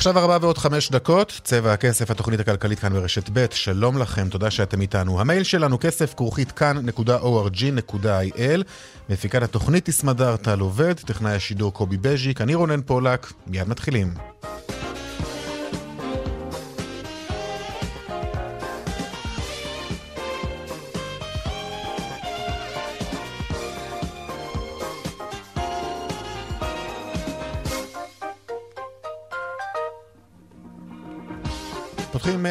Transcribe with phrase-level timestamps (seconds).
[0.00, 4.50] עכשיו ארבע ועוד חמש דקות, צבע הכסף, התוכנית הכלכלית כאן ברשת ב', שלום לכם, תודה
[4.50, 5.20] שאתם איתנו.
[5.20, 8.62] המייל שלנו כסף כרוכית כאן.org.il,
[9.08, 14.14] מפיקת התוכנית תסמדר טל עובד, טכנאי השידור קובי בז'יק, אני רונן פולק, מיד מתחילים.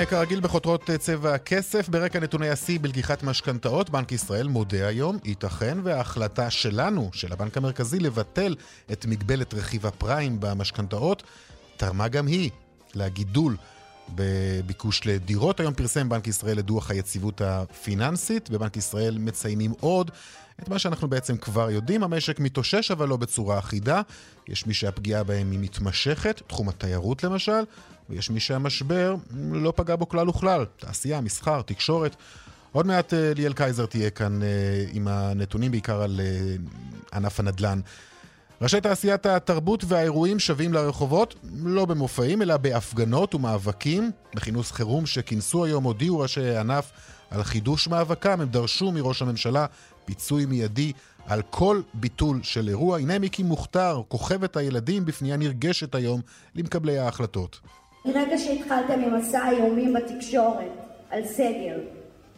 [0.05, 1.89] כרגיל בחותרות אה, צבע הכסף.
[1.89, 7.99] ברקע נתוני השיא בלקיחת משכנתאות, בנק ישראל מודה היום, ייתכן וההחלטה שלנו, של הבנק המרכזי,
[7.99, 8.55] לבטל
[8.91, 11.23] את מגבלת רכיב הפריים במשכנתאות,
[11.77, 12.49] תרמה גם היא
[12.95, 13.57] לגידול
[14.15, 15.59] בביקוש לדירות.
[15.59, 18.49] היום פרסם בנק ישראל את דוח היציבות הפיננסית.
[18.49, 20.11] בבנק ישראל מציינים עוד
[20.61, 22.03] את מה שאנחנו בעצם כבר יודעים.
[22.03, 24.01] המשק מתאושש, אבל לא בצורה אחידה.
[24.47, 27.61] יש מי שהפגיעה בהם היא מתמשכת, תחום התיירות למשל,
[28.09, 29.15] ויש מי שהמשבר
[29.51, 30.65] לא פגע בו כלל וכלל.
[30.77, 32.15] תעשייה, מסחר, תקשורת.
[32.71, 34.47] עוד מעט אה, ליאל קייזר תהיה כאן אה,
[34.91, 36.55] עם הנתונים בעיקר על אה,
[37.13, 37.79] ענף הנדל"ן.
[38.61, 44.11] ראשי תעשיית התרבות והאירועים שבים לרחובות, לא במופעים, אלא בהפגנות ומאבקים.
[44.35, 46.91] בכינוס חירום שכינסו היום הודיעו ראשי הענף
[47.31, 48.41] על חידוש מאבקם.
[48.41, 49.65] הם דרשו מראש הממשלה
[50.05, 50.91] פיצוי מיידי
[51.27, 52.97] על כל ביטול של אירוע.
[52.97, 56.21] הנה מיקי מוכתר, כוכבת הילדים, בפנייה נרגשת היום
[56.55, 57.59] למקבלי ההחלטות.
[58.05, 60.71] מרגע שהתחלתם עם מסע האיומים בתקשורת
[61.09, 61.77] על סגר,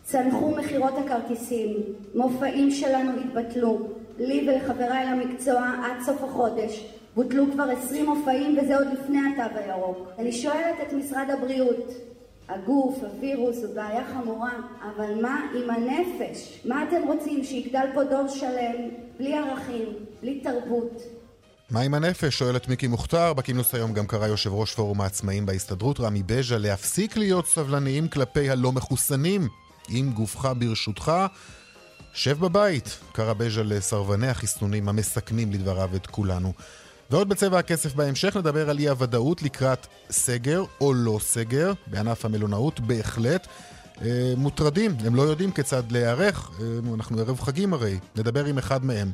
[0.03, 1.77] צנחו מכירות הכרטיסים,
[2.15, 6.85] מופעים שלנו התבטלו, לי ולחבריי למקצוע עד סוף החודש
[7.15, 9.97] בוטלו כבר עשרים מופעים וזה עוד לפני התו הירוק.
[10.19, 11.91] אני שואלת את משרד הבריאות,
[12.49, 14.51] הגוף, הווירוס, זו בעיה חמורה,
[14.95, 16.61] אבל מה עם הנפש?
[16.65, 18.89] מה אתם רוצים, שיגדל פה דור שלם,
[19.19, 19.85] בלי ערכים,
[20.21, 21.01] בלי תרבות?
[21.69, 22.39] מה עם הנפש?
[22.39, 23.33] שואלת מיקי מוכתר.
[23.33, 28.49] בכינוס היום גם קרא יושב ראש פורום העצמאים בהסתדרות, רמי בז'ה, להפסיק להיות סבלניים כלפי
[28.49, 29.47] הלא מחוסנים.
[29.89, 31.11] אם גופך ברשותך,
[32.13, 36.53] שב בבית, קרא בז'ה לסרבני החיסונים המסכנים לדבריו את כולנו.
[37.09, 41.73] ועוד בצבע הכסף בהמשך נדבר על אי הוודאות לקראת סגר או לא סגר.
[41.87, 43.47] בענף המלונאות בהחלט
[44.01, 46.51] אה, מוטרדים, הם לא יודעים כיצד להיערך.
[46.61, 49.11] אה, אנחנו ערב חגים הרי, נדבר עם אחד מהם.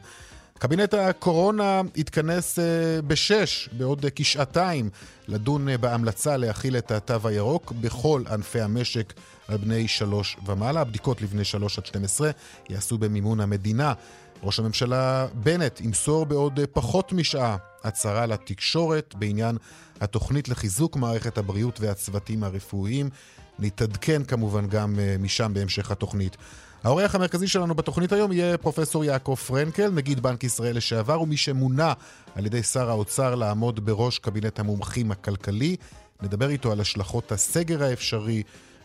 [0.60, 4.90] קבינט הקורונה יתכנס אה, בשש, בעוד כשעתיים,
[5.28, 9.14] לדון אה, בהמלצה להכיל את התו הירוק בכל ענפי המשק
[9.48, 10.82] על בני שלוש ומעלה.
[10.82, 12.32] הבדיקות לבני שלוש עד 12
[12.70, 13.94] ייעשו במימון המדינה.
[14.44, 19.58] ראש הממשלה בנט ימסור בעוד אה, פחות משעה הצהרה לתקשורת בעניין
[20.02, 23.10] התוכנית לחיזוק מערכת הבריאות והצוותים הרפואיים.
[23.60, 26.38] נתעדכן כמובן גם משם בהמשך התוכנית.
[26.84, 31.94] האורח המרכזי שלנו בתוכנית היום יהיה פרופסור יעקב פרנקל, נגיד בנק ישראל לשעבר, ומי שמונה
[32.36, 35.76] על ידי שר האוצר לעמוד בראש קבינט המומחים הכלכלי.
[36.22, 38.44] נדבר איתו על השלכות הסגר האפשרי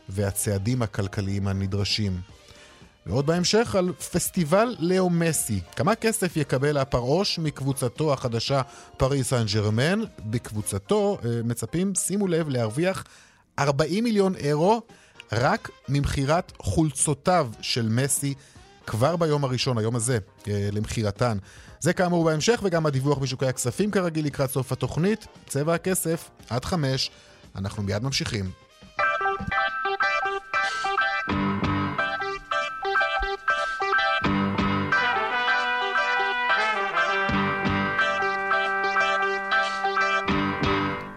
[0.09, 2.21] והצעדים הכלכליים הנדרשים.
[3.07, 5.61] ועוד בהמשך על פסטיבל לאו מסי.
[5.77, 8.63] כמה כסף יקבל הפרעוש מקבוצתו החדשה
[8.97, 10.01] פריס סן ג'רמן?
[10.27, 13.05] בקבוצתו אה, מצפים, שימו לב, להרוויח
[13.59, 14.83] 40 מיליון אירו
[15.33, 18.35] רק ממכירת חולצותיו של מסי
[18.87, 21.39] כבר ביום הראשון, היום הזה, אה, למכירתן.
[21.81, 25.27] זה כאמור בהמשך, וגם הדיווח בשוקי הכספים כרגיל לקראת סוף התוכנית.
[25.47, 27.11] צבע הכסף, עד חמש.
[27.57, 28.51] אנחנו מיד ממשיכים.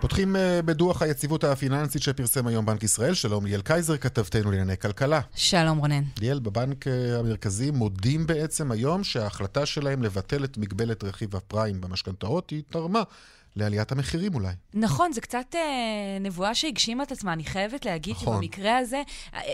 [0.06, 3.13] פותחים אה, בדוח היציבות הפיננסית שפרסם היום בנק ישראל.
[3.13, 5.22] שלום ליאל קייזר, כתבתנו לענייני כלכלה.
[5.36, 6.04] שלום רונן.
[6.19, 12.50] ליאל, בבנק אה, המרכזי מודים בעצם היום שההחלטה שלהם לבטל את מגבלת רכיב הפריים במשכנתאות
[12.50, 13.04] היא תרמה
[13.56, 14.54] לעליית המחירים אולי.
[14.74, 15.62] נכון, זה קצת אה,
[16.22, 17.34] נבואה שהגשימה את עצמה.
[17.34, 18.38] אני חייבת להגיד נכון.
[18.38, 19.02] שבמקרה הזה,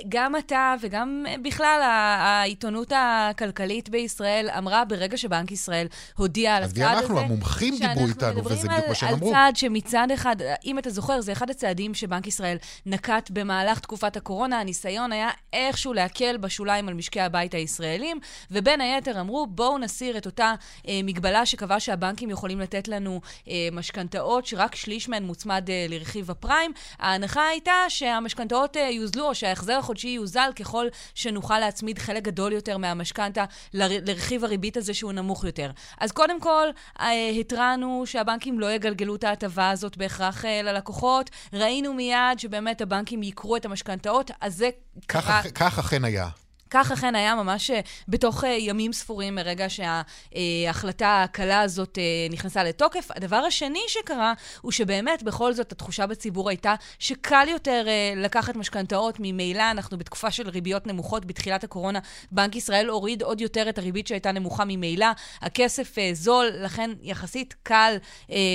[0.10, 1.80] גם אתה וגם אה, בכלל
[2.20, 5.88] העיתונות הכלכלית בישראל אמרה ברגע שבנק ישראל
[6.18, 6.92] הודיע על הצעד הזה...
[6.92, 9.28] אז אנחנו, המומחים דיברו איתנו, וזה בדיוק מה שהם אמרו.
[9.28, 14.18] על צעד שמצד אחד, אם אתה זוכר, זה אחד הצעדים שבנק ישראל נקט במהלך תקופת
[14.18, 14.60] הקורונה.
[14.60, 18.20] הניסיון היה איכשהו להקל בשוליים על משקי הבית הישראלים,
[18.52, 20.54] ובין היתר אמרו, בואו נסיר את אותה
[20.88, 26.32] אה, מגבלה שקבעה שהבנקים יכולים לתת לנו אה, משכנתאות, שרק שליש מהן מוצמד אה, לרכיב
[26.32, 26.72] הפריים.
[27.00, 32.78] ההנחה הייתה שהמשכנתאות אה, יוזלו, או שההחזר החודשי יוזל ככל שנוכל להצמיד חלק גדול יותר
[32.78, 35.72] מהמשכנתה לרכיב הריבית הזה שהוא נמוך יותר.
[36.00, 36.68] אז קודם כל,
[37.00, 41.30] אה, התרענו שהבנקים לא יגלגלו את ההטבה הזאת בהכרח אה, ללקוחות.
[41.54, 44.70] ראינו מיד שבאמת הבנקים ייקרו את המשכנתאות, אז זה
[45.08, 45.42] קרה...
[45.56, 46.28] כך אכן היה.
[46.74, 52.64] כך אכן היה ממש אה, בתוך אה, ימים ספורים מרגע שההחלטה הקלה הזאת אה, נכנסה
[52.64, 53.08] לתוקף.
[53.16, 57.86] הדבר השני שקרה, הוא שבאמת, בכל זאת, התחושה בציבור הייתה שקל יותר
[58.16, 59.16] לקחת משכנתאות.
[59.20, 61.26] ממילא אנחנו בתקופה של ריביות נמוכות.
[61.26, 62.00] בתחילת הקורונה
[62.32, 65.08] בנק ישראל הוריד עוד יותר את הריבית שהייתה נמוכה ממילא.
[65.42, 67.96] הכסף זול, לכן יחסית קל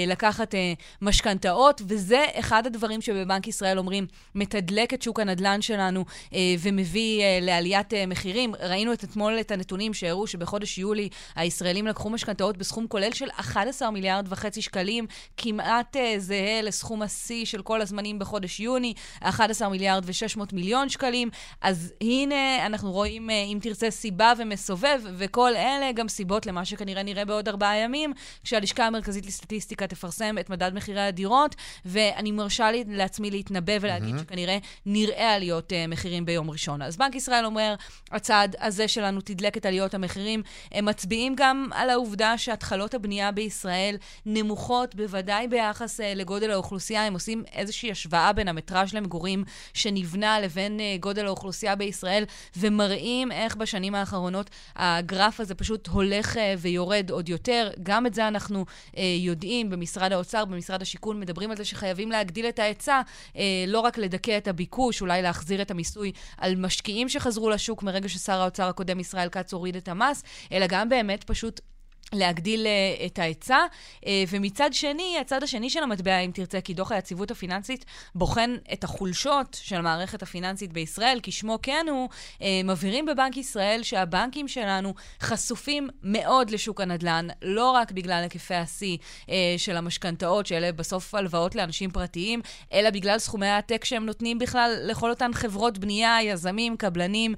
[0.06, 0.54] לקחת
[1.02, 6.04] משכנתאות, וזה אחד הדברים שבבנק ישראל אומרים, מתדלק את שוק הנדל"ן שלנו
[6.60, 8.54] ומביא לעליית מחירים.
[8.60, 13.90] ראינו את אתמול את הנתונים שהראו שבחודש יולי הישראלים לקחו משכנתאות בסכום כולל של 11
[13.90, 15.06] מיליארד וחצי שקלים,
[15.36, 21.30] כמעט uh, זהה לסכום השיא של כל הזמנים בחודש יוני, 11 מיליארד ו-600 מיליון שקלים.
[21.60, 27.02] אז הנה, אנחנו רואים, uh, אם תרצה, סיבה ומסובב, וכל אלה גם סיבות למה שכנראה
[27.02, 28.12] נראה בעוד ארבעה ימים,
[28.44, 31.54] כשהלשכה המרכזית לסטטיסטיקה תפרסם את מדד מחירי הדירות,
[31.84, 34.20] ואני מרשה לעצמי להתנבא ולהגיד mm-hmm.
[34.20, 36.82] שכנראה נראה עליות uh, מחירים ביום ראשון.
[36.82, 37.74] אז בנק ישראל אומר,
[38.12, 40.42] הצעד הזה שלנו תדלק את עליות המחירים.
[40.72, 43.96] הם מצביעים גם על העובדה שהתחלות הבנייה בישראל
[44.26, 47.06] נמוכות, בוודאי ביחס uh, לגודל האוכלוסייה.
[47.06, 49.44] הם עושים איזושהי השוואה בין המטראז' למגורים
[49.74, 52.24] שנבנה לבין uh, גודל האוכלוסייה בישראל,
[52.56, 57.70] ומראים איך בשנים האחרונות הגרף הזה פשוט הולך uh, ויורד עוד יותר.
[57.82, 58.64] גם את זה אנחנו
[59.18, 63.00] יודעים במשרד האוצר, במשרד השיכון, מדברים על זה שחייבים להגדיל את ההיצע,
[63.66, 68.40] לא רק לדכא את הביקוש, אולי להחזיר את המיסוי על משקיעים שחזרו לשוק מרגע ששר
[68.40, 70.22] האוצר הקודם ישראל כץ הוריד את המס,
[70.52, 71.60] אלא גם באמת פשוט
[72.12, 73.58] להגדיל uh, את ההיצע,
[74.00, 78.84] uh, ומצד שני, הצד השני של המטבע, אם תרצה, כי דוח היציבות הפיננסית בוחן את
[78.84, 84.94] החולשות של המערכת הפיננסית בישראל, כי שמו כן הוא, uh, מבהירים בבנק ישראל שהבנקים שלנו
[85.20, 88.96] חשופים מאוד לשוק הנדל"ן, לא רק בגלל היקפי השיא
[89.56, 92.40] של המשכנתאות, שאלה בסוף הלוואות לאנשים פרטיים,
[92.72, 97.34] אלא בגלל סכומי העתק שהם נותנים בכלל לכל אותן חברות בנייה, יזמים, קבלנים,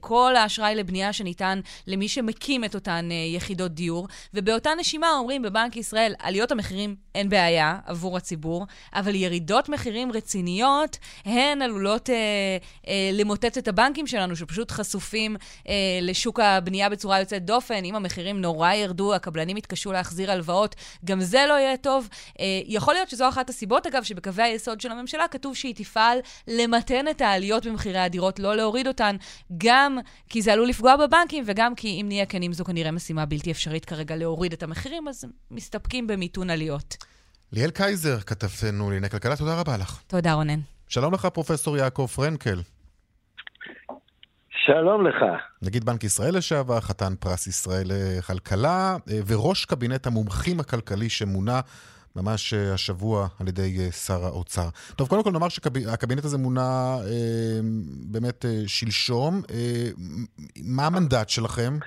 [0.00, 6.14] כל האשראי לבנייה שניתן למי שמקים את אותן יחידות דיור, ובאותה נשימה אומרים בבנק ישראל,
[6.18, 12.14] עליות המחירים אין בעיה עבור הציבור, אבל ירידות מחירים רציניות, הן עלולות אה,
[12.88, 15.36] אה, למוטט את הבנקים שלנו, שפשוט חשופים
[15.68, 17.84] אה, לשוק הבנייה בצורה יוצאת דופן.
[17.84, 22.08] אם המחירים נורא ירדו, הקבלנים יתקשו להחזיר הלוואות, גם זה לא יהיה טוב.
[22.40, 26.18] אה, יכול להיות שזו אחת הסיבות, אגב, שבקווי היסוד של הממשלה כתוב שהיא תפעל
[26.48, 29.16] למתן את העליות במחירי הדירות, לא להוריד אותן,
[29.58, 29.98] גם
[30.28, 33.69] כי זה עלול לפגוע בבנקים, וגם כי אם נהיה כנים, זו כנראה משימה בלתי אפשרית.
[33.70, 36.96] אפשרית כרגע להוריד את המחירים, אז מסתפקים במיתון עליות.
[37.52, 40.02] ליאל קייזר, כתבנו לענייני כלכלה, תודה רבה לך.
[40.06, 40.60] תודה, רונן.
[40.88, 42.60] שלום לך, פרופסור יעקב פרנקל.
[44.66, 45.16] שלום לך.
[45.62, 51.60] נגיד בנק ישראל לשעבר, חתן פרס ישראל לכלכלה, אה, וראש קבינט המומחים הכלכלי שמונה
[52.16, 54.68] ממש אה, השבוע על ידי אה, שר האוצר.
[54.96, 57.60] טוב, קודם כל נאמר שהקבינט הזה מונה אה,
[58.06, 59.42] באמת אה, שלשום.
[59.50, 59.90] אה,
[60.64, 61.78] מה המנדט שלכם?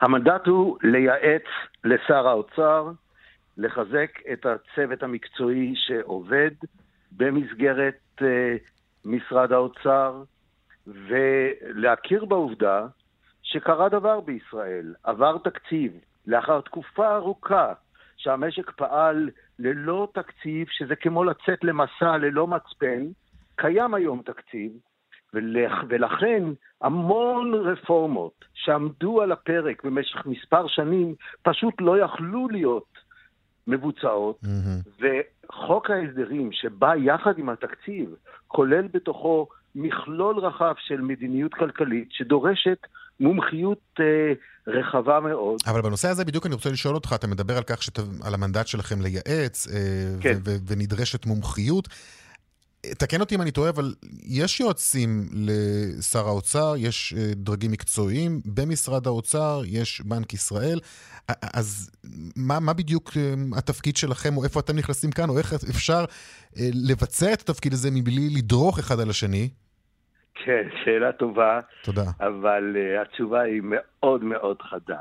[0.00, 1.42] המנדט הוא לייעץ
[1.84, 2.90] לשר האוצר,
[3.56, 6.50] לחזק את הצוות המקצועי שעובד
[7.12, 8.24] במסגרת uh,
[9.04, 10.22] משרד האוצר,
[10.86, 12.86] ולהכיר בעובדה
[13.42, 14.94] שקרה דבר בישראל.
[15.04, 15.92] עבר תקציב
[16.26, 17.72] לאחר תקופה ארוכה
[18.16, 23.06] שהמשק פעל ללא תקציב, שזה כמו לצאת למסע ללא מצפן,
[23.56, 24.72] קיים היום תקציב,
[25.88, 26.42] ולכן
[26.82, 33.06] המון רפורמות שעמדו על הפרק במשך מספר שנים פשוט לא יכלו להיות
[33.66, 35.04] מבוצעות, mm-hmm.
[35.48, 38.14] וחוק ההסדרים שבא יחד עם התקציב
[38.48, 42.78] כולל בתוכו מכלול רחב של מדיניות כלכלית שדורשת
[43.20, 44.32] מומחיות אה,
[44.66, 45.56] רחבה מאוד.
[45.66, 48.66] אבל בנושא הזה בדיוק אני רוצה לשאול אותך, אתה מדבר על כך, שת, על המנדט
[48.66, 50.32] שלכם לייעץ, אה, כן.
[50.44, 51.88] ו- ו- ונדרשת מומחיות.
[52.98, 53.94] תקן אותי אם אני טועה, אבל
[54.28, 60.78] יש יועצים לשר האוצר, יש אה, דרגים מקצועיים במשרד האוצר, יש בנק ישראל.
[61.54, 61.90] אז
[62.36, 66.04] מה, מה בדיוק אה, התפקיד שלכם, או איפה אתם נכנסים כאן, או איך אפשר
[66.88, 69.48] לבצע את התפקיד הזה מבלי לדרוך אחד על השני?
[70.44, 71.60] כן, שאלה טובה.
[71.84, 72.04] תודה.
[72.20, 74.98] אבל uh, התשובה היא מאוד מאוד חדה.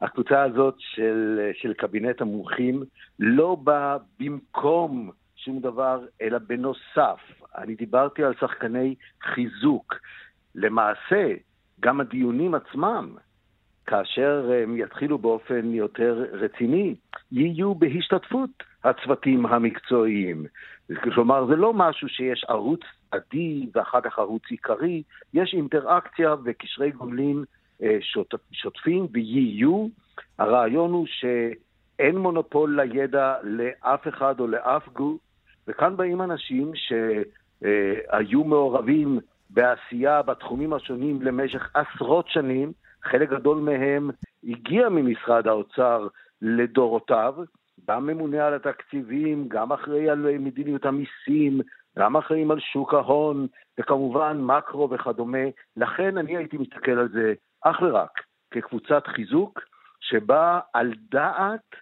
[0.00, 2.82] הקבוצה הזאת של, של קבינט המומחים
[3.18, 5.10] לא באה במקום
[5.46, 7.20] שום דבר, אלא בנוסף.
[7.58, 9.94] אני דיברתי על שחקני חיזוק.
[10.54, 11.32] למעשה,
[11.80, 13.14] גם הדיונים עצמם,
[13.86, 16.94] כאשר הם יתחילו באופן יותר רציני,
[17.32, 18.50] יהיו בהשתתפות
[18.84, 20.46] הצוותים המקצועיים.
[21.02, 25.02] כלומר, זה לא משהו שיש ערוץ עדי ואחר כך ערוץ עיקרי,
[25.34, 27.44] יש אינטראקציה וקשרי גומלין
[27.82, 29.86] אה, שוט, שוטפים ויהיו.
[30.38, 35.25] הרעיון הוא שאין מונופול לידע לאף אחד או לאף גוף,
[35.68, 39.18] וכאן באים אנשים שהיו מעורבים
[39.50, 44.10] בעשייה בתחומים השונים למשך עשרות שנים, חלק גדול מהם
[44.44, 46.08] הגיע ממשרד האוצר
[46.42, 47.34] לדורותיו,
[47.88, 51.60] גם ממונה על התקציבים, גם אחראי על מדיניות המיסים,
[51.98, 53.46] גם אחראים על שוק ההון,
[53.80, 55.46] וכמובן מקרו וכדומה.
[55.76, 58.20] לכן אני הייתי מסתכל על זה אך ורק
[58.50, 59.60] כקבוצת חיזוק
[60.00, 61.74] שבאה על דעת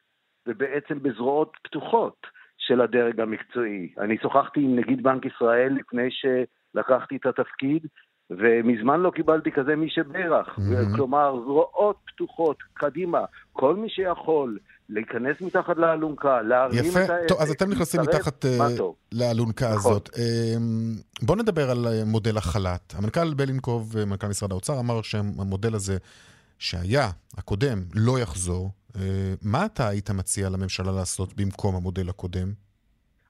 [0.46, 2.26] ובעצם בזרועות פתוחות
[2.66, 3.88] של הדרג המקצועי.
[3.98, 7.86] אני שוחחתי עם נגיד בנק ישראל לפני שלקחתי את התפקיד,
[8.30, 10.48] ומזמן לא קיבלתי כזה מי שברך.
[10.48, 10.96] Mm-hmm.
[10.96, 17.04] כלומר, זרועות פתוחות, קדימה, כל מי שיכול להיכנס מתחת לאלונקה, להרים יפה.
[17.04, 17.28] את העסק.
[17.28, 19.92] טוב, אז אתם נכנסים מתחת uh, לאלונקה נכון.
[19.92, 20.08] הזאת.
[20.08, 20.18] Uh,
[21.22, 22.94] בואו נדבר על uh, מודל החל"ת.
[22.96, 25.96] המנכ"ל בלינקוב, מנכ"ל משרד האוצר, אמר שהמודל הזה
[26.58, 28.70] שהיה, הקודם, לא יחזור.
[28.94, 28.98] Uh,
[29.42, 32.48] מה אתה היית מציע לממשלה לעשות במקום המודל הקודם?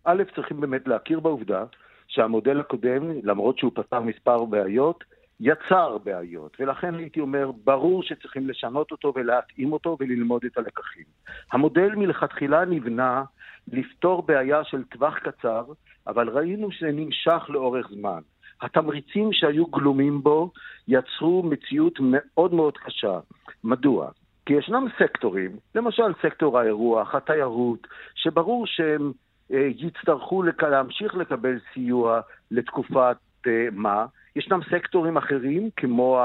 [0.05, 1.65] א', צריכים באמת להכיר בעובדה
[2.09, 5.05] שהמודל הקודם, למרות שהוא פתר מספר בעיות,
[5.41, 11.05] יצר בעיות, ולכן הייתי אומר, ברור שצריכים לשנות אותו ולהתאים אותו וללמוד את הלקחים.
[11.53, 13.25] המודל מלכתחילה נבנה
[13.73, 15.65] לפתור בעיה של טווח קצר,
[16.07, 18.21] אבל ראינו שזה נמשך לאורך זמן.
[18.61, 20.51] התמריצים שהיו גלומים בו
[20.89, 23.19] יצרו מציאות מאוד מאוד קשה.
[23.65, 24.11] מדוע?
[24.47, 29.13] כי ישנם סקטורים, למשל סקטור האירוח, התיירות, שברור שהם
[29.53, 30.63] אה, יצטרכו לק...
[30.63, 32.21] להמשיך לקבל סיוע
[32.51, 36.21] לתקופת אה, מה, ישנם סקטורים אחרים, כמו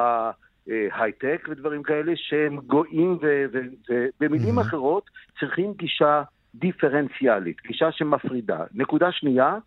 [0.91, 3.17] ההייטק ודברים כאלה, שהם גואים,
[3.89, 4.61] ובמילים mm-hmm.
[4.61, 5.09] אחרות,
[5.39, 6.23] צריכים גישה
[6.55, 8.63] דיפרנציאלית, גישה שמפרידה.
[8.73, 9.57] נקודה שנייה,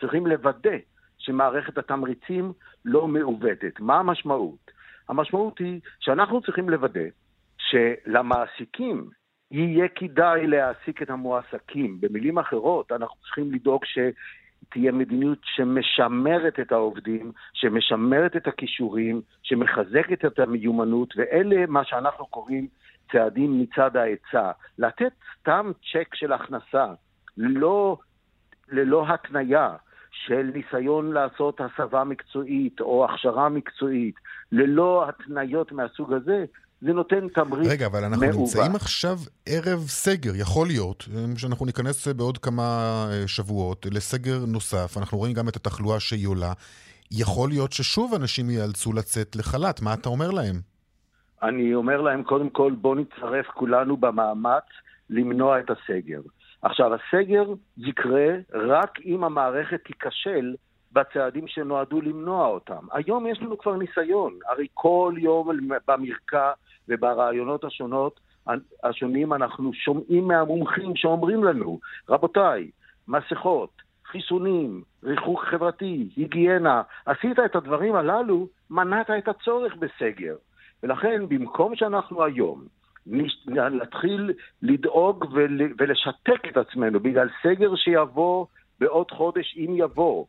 [0.00, 0.76] צריכים לוודא
[1.18, 2.52] שמערכת התמריצים
[2.84, 3.80] לא מעוותת.
[3.80, 4.70] מה המשמעות?
[5.08, 7.08] המשמעות היא שאנחנו צריכים לוודא
[7.72, 9.08] שלמעסיקים
[9.50, 12.00] יהיה כדאי להעסיק את המועסקים.
[12.00, 13.98] במילים אחרות, אנחנו צריכים לדאוג ש...
[14.70, 22.66] תהיה מדיניות שמשמרת את העובדים, שמשמרת את הכישורים, שמחזקת את המיומנות, ואלה מה שאנחנו קוראים
[23.12, 24.50] צעדים מצד ההיצע.
[24.78, 26.86] לתת סתם צ'ק של הכנסה,
[27.36, 27.96] לא,
[28.68, 29.76] ללא התניה
[30.10, 34.14] של ניסיון לעשות הסבה מקצועית או הכשרה מקצועית,
[34.52, 36.44] ללא התניות מהסוג הזה,
[36.82, 38.40] זה נותן תמריץ רגע, אבל אנחנו מעובה.
[38.40, 41.04] נמצאים עכשיו ערב סגר, יכול להיות
[41.36, 42.62] שאנחנו ניכנס בעוד כמה
[43.10, 46.52] אה, שבועות לסגר נוסף, אנחנו רואים גם את התחלואה שהיא עולה.
[47.10, 50.56] יכול להיות ששוב אנשים ייאלצו לצאת לחל"ת, מה אתה אומר להם?
[51.42, 54.68] אני אומר להם, קודם כל, בואו נצטרף כולנו במאמץ
[55.10, 56.20] למנוע את הסגר.
[56.62, 57.44] עכשיו, הסגר
[57.78, 60.54] יקרה רק אם המערכת תיכשל
[60.92, 62.86] בצעדים שנועדו למנוע אותם.
[62.92, 65.50] היום יש לנו כבר ניסיון, הרי כל יום
[65.88, 66.52] במרקע
[66.88, 68.20] וברעיונות השונות,
[68.84, 72.70] השונים אנחנו שומעים מהמומחים שאומרים לנו, רבותיי,
[73.08, 80.36] מסכות, חיסונים, ריחוק חברתי, היגיינה, עשית את הדברים הללו, מנעת את הצורך בסגר.
[80.82, 82.64] ולכן, במקום שאנחנו היום
[83.46, 88.46] נתחיל לדאוג ול, ולשתק את עצמנו בגלל סגר שיבוא
[88.80, 90.24] בעוד חודש, אם יבוא,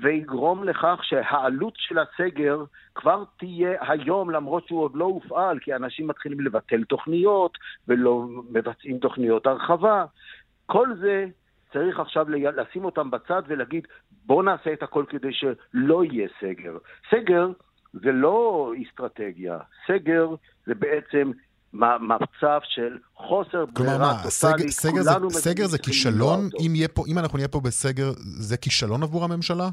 [0.00, 6.06] ויגרום לכך שהעלות של הסגר כבר תהיה היום, למרות שהוא עוד לא הופעל, כי אנשים
[6.06, 7.58] מתחילים לבטל תוכניות
[7.88, 10.04] ולא מבצעים תוכניות הרחבה.
[10.66, 11.26] כל זה
[11.72, 13.86] צריך עכשיו לשים אותם בצד ולהגיד,
[14.26, 16.78] בואו נעשה את הכל כדי שלא יהיה סגר.
[17.10, 17.48] סגר
[17.92, 20.28] זה לא אסטרטגיה, סגר
[20.66, 21.30] זה בעצם
[21.72, 24.30] מצב של חוסר ברירה טוטאלית.
[24.30, 26.48] סגר, סגר, זה, סגר זה כישלון?
[26.60, 29.68] אם, פה, אם אנחנו נהיה פה בסגר, זה כישלון עבור הממשלה?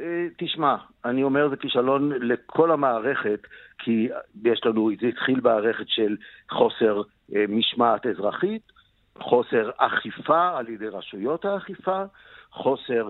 [0.00, 3.40] אה, תשמע, אני אומר זה כישלון לכל המערכת,
[3.78, 4.08] כי
[4.44, 6.16] יש לנו, זה התחיל במערכת של
[6.50, 7.02] חוסר
[7.36, 8.62] אה, משמעת אזרחית,
[9.20, 12.02] חוסר אכיפה על ידי רשויות האכיפה,
[12.52, 13.08] חוסר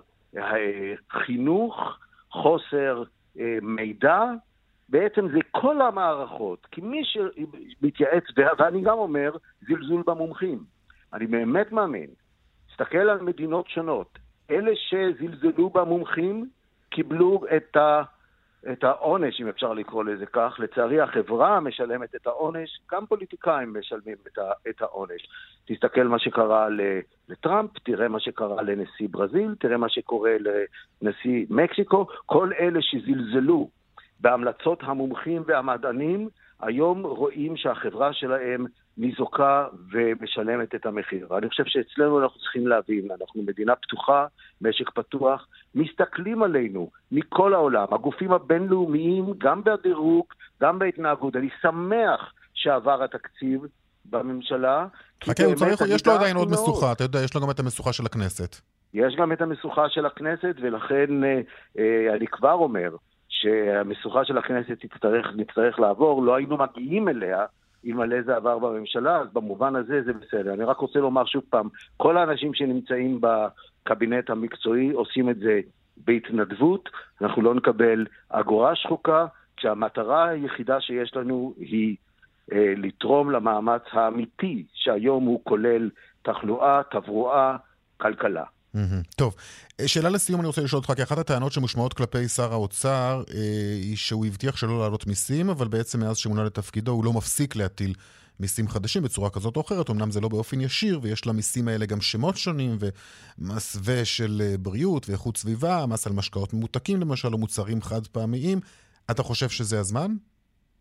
[1.11, 1.99] חינוך,
[2.31, 3.03] חוסר
[3.63, 4.23] מידע,
[4.88, 6.66] בעצם זה כל המערכות.
[6.71, 8.25] כי מי שמתייעץ,
[8.59, 10.59] ואני גם אומר, זלזול במומחים.
[11.12, 12.11] אני באמת מאמין.
[12.69, 14.19] תסתכל על מדינות שונות.
[14.50, 16.49] אלה שזלזלו במומחים
[16.90, 18.02] קיבלו את ה...
[18.73, 20.57] את העונש, אם אפשר לקרוא לזה כך.
[20.59, 25.28] לצערי, החברה משלמת את העונש, גם פוליטיקאים משלמים את, ה, את העונש.
[25.66, 26.69] תסתכל מה שקרה
[27.28, 30.37] לטראמפ, תראה מה שקרה לנשיא ברזיל, תראה מה שקורה
[31.02, 32.07] לנשיא מקסיקו.
[32.26, 33.69] כל אלה שזלזלו
[34.21, 36.29] בהמלצות המומחים והמדענים,
[36.61, 38.67] היום רואים שהחברה שלהם
[38.99, 41.29] ניזוקה ומשלמת את המחיר.
[41.39, 44.27] אני חושב שאצלנו אנחנו צריכים להבין, אנחנו מדינה פתוחה,
[44.61, 50.27] משק פתוח, מסתכלים עלינו מכל העולם, הגופים הבינלאומיים, גם בדירוג,
[50.63, 51.37] גם בהתנהגות.
[51.37, 53.61] אני שמח שעבר התקציב
[54.05, 54.87] בממשלה.
[55.25, 57.93] חכה, הוא צריך, יש לו עדיין עוד משוכה, אתה יודע, יש לו גם את המשוכה
[57.93, 58.57] של הכנסת.
[58.95, 61.41] יש גם את המשוכה של הכנסת, ולכן אה,
[61.79, 62.91] אה, אני כבר אומר
[63.40, 67.45] שהמשוכה של הכנסת תצטרך, תצטרך לעבור, לא היינו מגיעים אליה
[67.87, 70.55] אלמלא זה עבר בממשלה, אז במובן הזה זה בסדר.
[70.55, 75.61] אני רק רוצה לומר שוב פעם, כל האנשים שנמצאים בקבינט המקצועי עושים את זה
[75.97, 76.88] בהתנדבות,
[77.21, 79.26] אנחנו לא נקבל אגורה שחוקה,
[79.57, 81.97] כשהמטרה היחידה שיש לנו היא
[82.52, 85.90] אה, לתרום למאמץ האמיתי, שהיום הוא כולל
[86.23, 87.57] תחלואה, תברואה,
[87.97, 88.45] כלכלה.
[89.16, 89.35] טוב,
[89.80, 93.40] אה, שאלה לסיום אני רוצה לשאול אותך, כי אחת הטענות שמושמעות כלפי שר האוצר אה,
[93.83, 97.95] היא שהוא הבטיח שלא להעלות מיסים, אבל בעצם מאז שמונה לתפקידו הוא לא מפסיק להטיל
[98.40, 102.00] מיסים חדשים בצורה כזאת או אחרת, אמנם זה לא באופן ישיר, ויש למיסים האלה גם
[102.00, 107.83] שמות שונים, ומסווה של אה, בריאות ואיכות סביבה, מס על משקאות ממותקים למשל, או מוצרים
[107.83, 108.59] חד פעמיים.
[109.11, 110.11] אתה חושב שזה הזמן?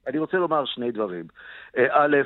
[0.07, 1.27] אני רוצה לומר שני דברים.
[1.75, 2.21] א', אה,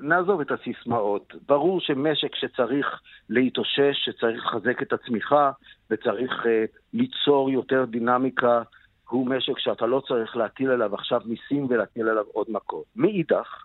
[0.00, 1.34] נעזוב את הסיסמאות.
[1.48, 5.50] ברור שמשק שצריך להתאושש, שצריך לחזק את הצמיחה
[5.90, 6.46] וצריך uh,
[6.92, 8.62] ליצור יותר דינמיקה,
[9.08, 12.82] הוא משק שאתה לא צריך להטיל עליו עכשיו מיסים ולהטיל עליו עוד מקום.
[12.96, 13.64] מאידך,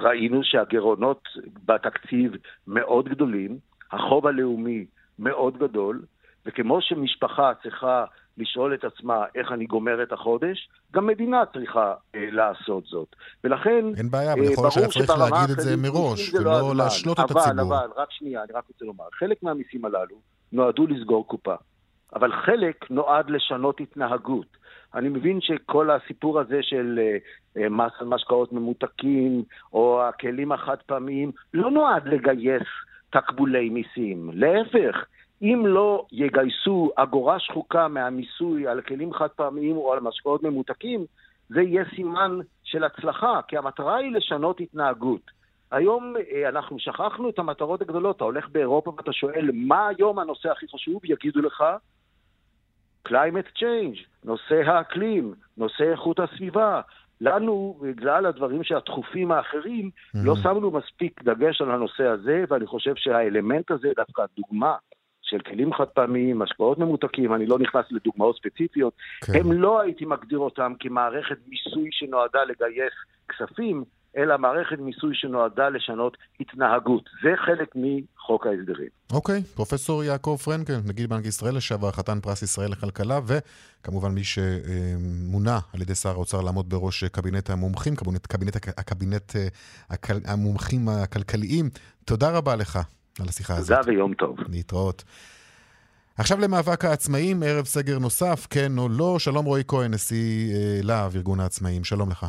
[0.00, 1.28] ראינו שהגירעונות
[1.64, 2.32] בתקציב
[2.66, 3.58] מאוד גדולים,
[3.92, 4.86] החוב הלאומי
[5.18, 6.02] מאוד גדול,
[6.46, 8.04] וכמו שמשפחה צריכה
[8.38, 13.16] לשאול את עצמה איך אני גומר את החודש, גם מדינה צריכה אה, לעשות זאת.
[13.44, 17.20] ולכן, אין בעיה, אבל יכול להיות שהיה צריך להגיד את זה מראש, ולא לא להשלות
[17.20, 17.42] את הציבור.
[17.52, 20.16] אבל, אבל, רק שנייה, אני רק רוצה לומר, חלק מהמיסים הללו
[20.52, 21.54] נועדו לסגור קופה,
[22.14, 24.64] אבל חלק נועד לשנות התנהגות.
[24.94, 27.00] אני מבין שכל הסיפור הזה של
[27.56, 32.68] uh, מס על משקאות ממותקים, או הכלים החד פעמיים, לא נועד לגייס
[33.10, 34.30] תקבולי מיסים.
[34.32, 35.04] להפך,
[35.42, 41.04] אם לא יגייסו אגורה שחוקה מהמיסוי על כלים חד פעמיים או על משקאות ממותקים,
[41.48, 45.30] זה יהיה סימן של הצלחה, כי המטרה היא לשנות התנהגות.
[45.70, 48.16] היום אה, אנחנו שכחנו את המטרות הגדולות.
[48.16, 51.00] אתה הולך באירופה ואתה שואל, מה היום הנושא הכי חשוב?
[51.04, 51.64] יגידו לך,
[53.08, 56.80] climate change, נושא האקלים, נושא איכות הסביבה.
[57.20, 60.18] לנו, בגלל הדברים שהדחופים האחרים, mm-hmm.
[60.24, 64.74] לא שמנו מספיק דגש על הנושא הזה, ואני חושב שהאלמנט הזה, דווקא הדוגמה
[65.34, 69.32] של כלים חד פעמיים, השפעות ממותקים, אני לא נכנס לדוגמאות ספציפיות, כן.
[69.36, 72.94] הם לא הייתי מגדיר אותם כמערכת מיסוי שנועדה לגייס
[73.28, 73.84] כספים,
[74.16, 77.08] אלא מערכת מיסוי שנועדה לשנות התנהגות.
[77.22, 78.88] זה חלק מחוק ההסדרים.
[79.12, 84.24] אוקיי, okay, פרופסור יעקב פרנקל, נגיד בנק ישראל לשעבר, חתן פרס ישראל לכלכלה, וכמובן מי
[84.24, 89.32] שמונה על ידי שר האוצר לעמוד בראש קבינט המומחים, קבינט, קבינט הקבינט
[90.26, 91.70] המומחים הכלכליים.
[92.04, 92.78] תודה רבה לך.
[93.20, 93.78] על השיחה הזאת.
[93.78, 94.36] תודה ויום טוב.
[94.48, 95.04] להתראות.
[96.18, 99.18] עכשיו למאבק העצמאים, ערב סגר נוסף, כן או לא.
[99.18, 102.26] שלום רועי כהן, נשיא אה, להב, ארגון העצמאים, שלום לך.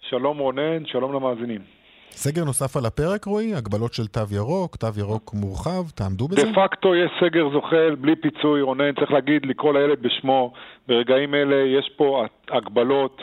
[0.00, 1.60] שלום רונן, שלום למאזינים.
[2.12, 3.54] סגר נוסף על הפרק, רועי?
[3.54, 6.42] הגבלות של תו ירוק, תו ירוק מורחב, תעמדו בזה?
[6.42, 10.52] דה פקטו יש סגר זוחל, בלי פיצוי, רונן, צריך להגיד, לקרוא לילד בשמו.
[10.88, 13.22] ברגעים אלה יש פה הגבלות,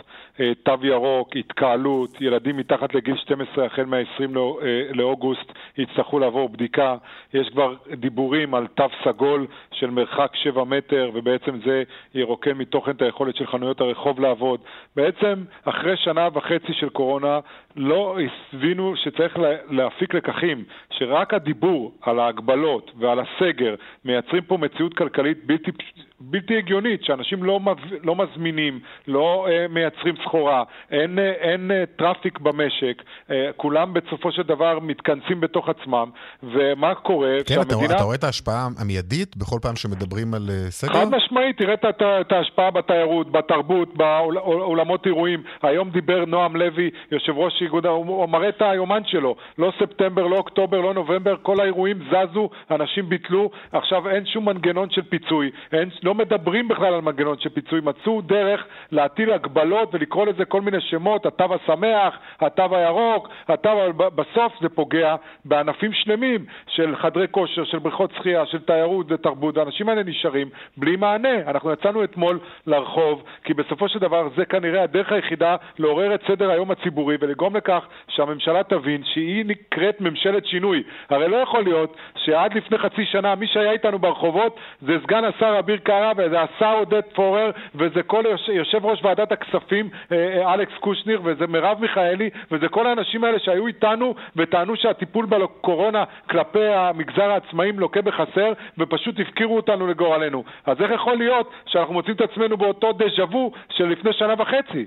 [0.63, 6.95] תו ירוק, התקהלות, ילדים מתחת לגיל 12 החל מה-20 אה, לאוגוסט יצטרכו לעבור בדיקה.
[7.34, 11.84] יש כבר דיבורים על תו סגול של מרחק 7 מטר, ובעצם זה
[12.15, 14.60] ירוקן מתוכן את היכולת של חנויות הרחוב לעבוד.
[14.95, 17.39] בעצם, אחרי שנה וחצי של קורונה,
[17.76, 18.17] לא
[18.54, 25.71] הבינו שצריך להפיק לקחים, שרק הדיבור על ההגבלות ועל הסגר מייצרים פה מציאות כלכלית בלתי,
[26.19, 31.98] בלתי הגיונית, שאנשים לא לא, לא מזמינים, לא אה, מייצרים סחורה, אין, אה, אין אה,
[31.98, 36.10] traffic במשק, אה, כולם בסופו של דבר מתכנסים בתוך עצמם,
[36.43, 37.80] ומה קורה כן, כשהמדינה...
[37.80, 40.93] כן, אתה, אתה רואה את ההשפעה המיידית בכל פעם שמדברים על uh, סגר?
[40.93, 45.43] חד משמעית, תראה את, את, את ההשפעה בתיירות, בתרבות, באולמות אירועים.
[45.63, 50.36] היום דיבר נועם לוי, יושב ראש איגוד, הוא מראה את היומן שלו, לא ספטמבר, לא
[50.36, 55.89] אוקטובר, לא נובמבר, כל האירועים זזו, אנשים ביטלו, עכשיו אין שום מנגנון של פיצוי, אין,
[56.08, 60.82] לא מדברים בכלל על מנגנון של פיצוי, מצאו דרך להטיל הגבלות ולקרוא לזה כל מיני
[60.82, 65.15] שמות, התו השמח, התו הירוק, התו, בסוף זה פוגע
[65.46, 70.96] בענפים שלמים של חדרי כושר, של בריכות שחייה, של תיירות ותרבות, האנשים האלה נשארים בלי
[70.96, 71.36] מענה.
[71.48, 76.50] אנחנו יצאנו אתמול לרחוב, כי בסופו של דבר זה כנראה הדרך היחידה לעורר את סדר
[76.50, 80.84] היום הציבורי ולגרום לכך שהממשלה תבין שהיא נקראת ממשלת שינוי.
[81.10, 85.56] הרי לא יכול להיות שעד לפני חצי שנה מי שהיה איתנו ברחובות זה סגן השר
[85.60, 90.74] אביר קארה וזה השר עודד פורר וזה כל יושב ראש ועדת הכספים אה, אה, אלכס
[90.80, 97.32] קושניר וזה מרב מיכאלי וזה כל האנשים האלה שהיו איתנו וטענו שהטיפול בקורונה כלפי המגזר
[97.32, 100.44] העצמאים לוקה בחסר ופשוט הפקירו אותנו לגורלנו.
[100.66, 104.86] אז איך יכול להיות שאנחנו מוצאים את עצמנו באותו דז'ה וו של לפני שנה וחצי?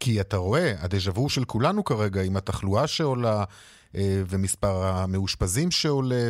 [0.00, 3.44] כי אתה רואה, הדז'ה וו של כולנו כרגע, עם התחלואה שעולה,
[4.30, 6.24] ומספר המאושפזים שעולה,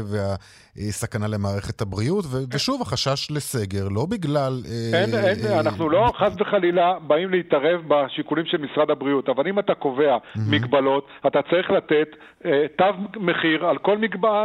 [0.77, 4.53] והסכנה למערכת הבריאות, ושוב, החשש לסגר, לא בגלל...
[4.65, 9.49] אה, אין, אין, אה, אנחנו לא חס וחלילה באים להתערב בשיקולים של משרד הבריאות, אבל
[9.49, 10.17] אם אתה קובע
[10.51, 12.09] מגבלות, אתה צריך לתת
[12.77, 12.85] תו
[13.17, 13.99] מחיר על כל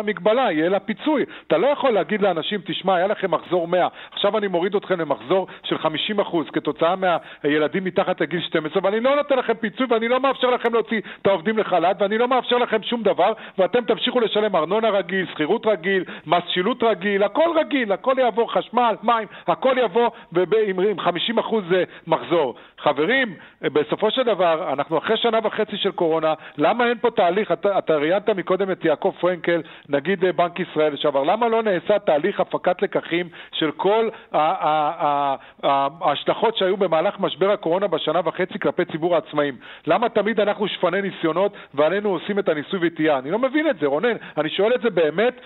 [0.04, 1.26] מגבלה, יהיה לה פיצוי.
[1.48, 5.48] אתה לא יכול להגיד לאנשים, תשמע, היה לכם מחזור 100, עכשיו אני מוריד אתכם למחזור
[5.64, 10.50] של 50% כתוצאה מהילדים מתחת לגיל 12, ואני לא נותן לכם פיצוי ואני לא מאפשר
[10.50, 14.90] לכם להוציא את העובדים לחל"ת, ואני לא מאפשר לכם שום דבר, ואתם תמשיכו לשלם ארנונה
[14.90, 20.10] רגיל, שכירות רגיל, מס שילוט רגיל, הכל רגיל, הכל יעבור, חשמל, מים, הכל יבוא
[20.68, 21.04] עם, עם 50%
[21.76, 22.56] אה, מחזור.
[22.80, 27.52] חברים, אה, בסופו של דבר, אנחנו אחרי שנה וחצי של קורונה, למה אין פה תהליך,
[27.52, 32.00] אתה, אתה ראיינת מקודם את יעקב פרנקל, נגיד אה, בנק ישראל לשעבר, למה לא נעשה
[32.00, 34.10] תהליך הפקת לקחים של כל
[35.64, 39.56] ההשלכות שהיו במהלך משבר הקורונה בשנה וחצי כלפי ציבור העצמאים?
[39.88, 43.20] למה תמיד אנחנו שפני ניסיונות ועלינו עושים את הניסוי וטעייה?
[43.20, 45.42] אני לא מבין את זה, רונן, אני שואל את זה באמת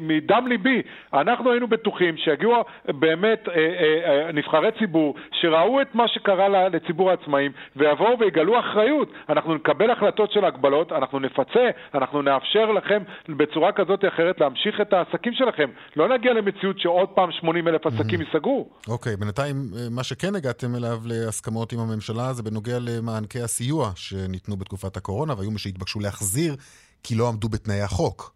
[0.00, 0.82] מדם ליבי.
[1.14, 2.54] אנחנו היינו בטוחים שיגיעו
[2.88, 9.12] באמת אה, אה, אה, נבחרי ציבור שראו את מה שקרה לציבור העצמאים ויבואו ויגלו אחריות.
[9.28, 14.80] אנחנו נקבל החלטות של הגבלות, אנחנו נפצה, אנחנו נאפשר לכם בצורה כזאת או אחרת להמשיך
[14.80, 15.70] את העסקים שלכם.
[15.96, 18.68] לא נגיע למציאות שעוד פעם 80 אלף עסקים ייסגרו.
[18.88, 19.56] אוקיי, בינתיים
[19.90, 25.50] מה שכן הגעתם אליו להסכמות עם הממשלה זה בנוגע למענקי הסיוע שניתנו בתקופת הקורונה והיו
[25.50, 26.56] מי שהתבקשו להחזיר
[27.02, 28.34] כי לא עמדו בתנאי החוק.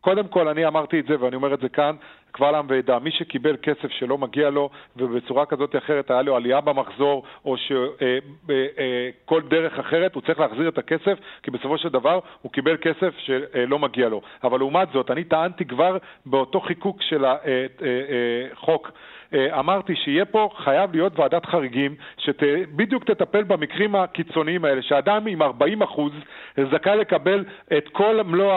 [0.00, 1.96] קודם כל, אני אמרתי את זה ואני אומר את זה כאן,
[2.32, 2.98] קבל עם ועדה.
[2.98, 7.56] מי שקיבל כסף שלא מגיע לו ובצורה כזאת או אחרת היה לו עלייה במחזור או
[7.56, 7.72] שכל
[9.30, 12.76] אה, אה, דרך אחרת, הוא צריך להחזיר את הכסף, כי בסופו של דבר הוא קיבל
[12.76, 14.20] כסף שלא מגיע לו.
[14.44, 20.48] אבל לעומת זאת, אני טענתי כבר באותו חיקוק של החוק אה, אה, אמרתי שיהיה פה,
[20.56, 26.12] חייב להיות ועדת חריגים, שבדיוק תטפל במקרים הקיצוניים האלה, שאדם עם 40 אחוז
[26.72, 27.44] זכאי לקבל
[27.76, 28.52] את כל מלוא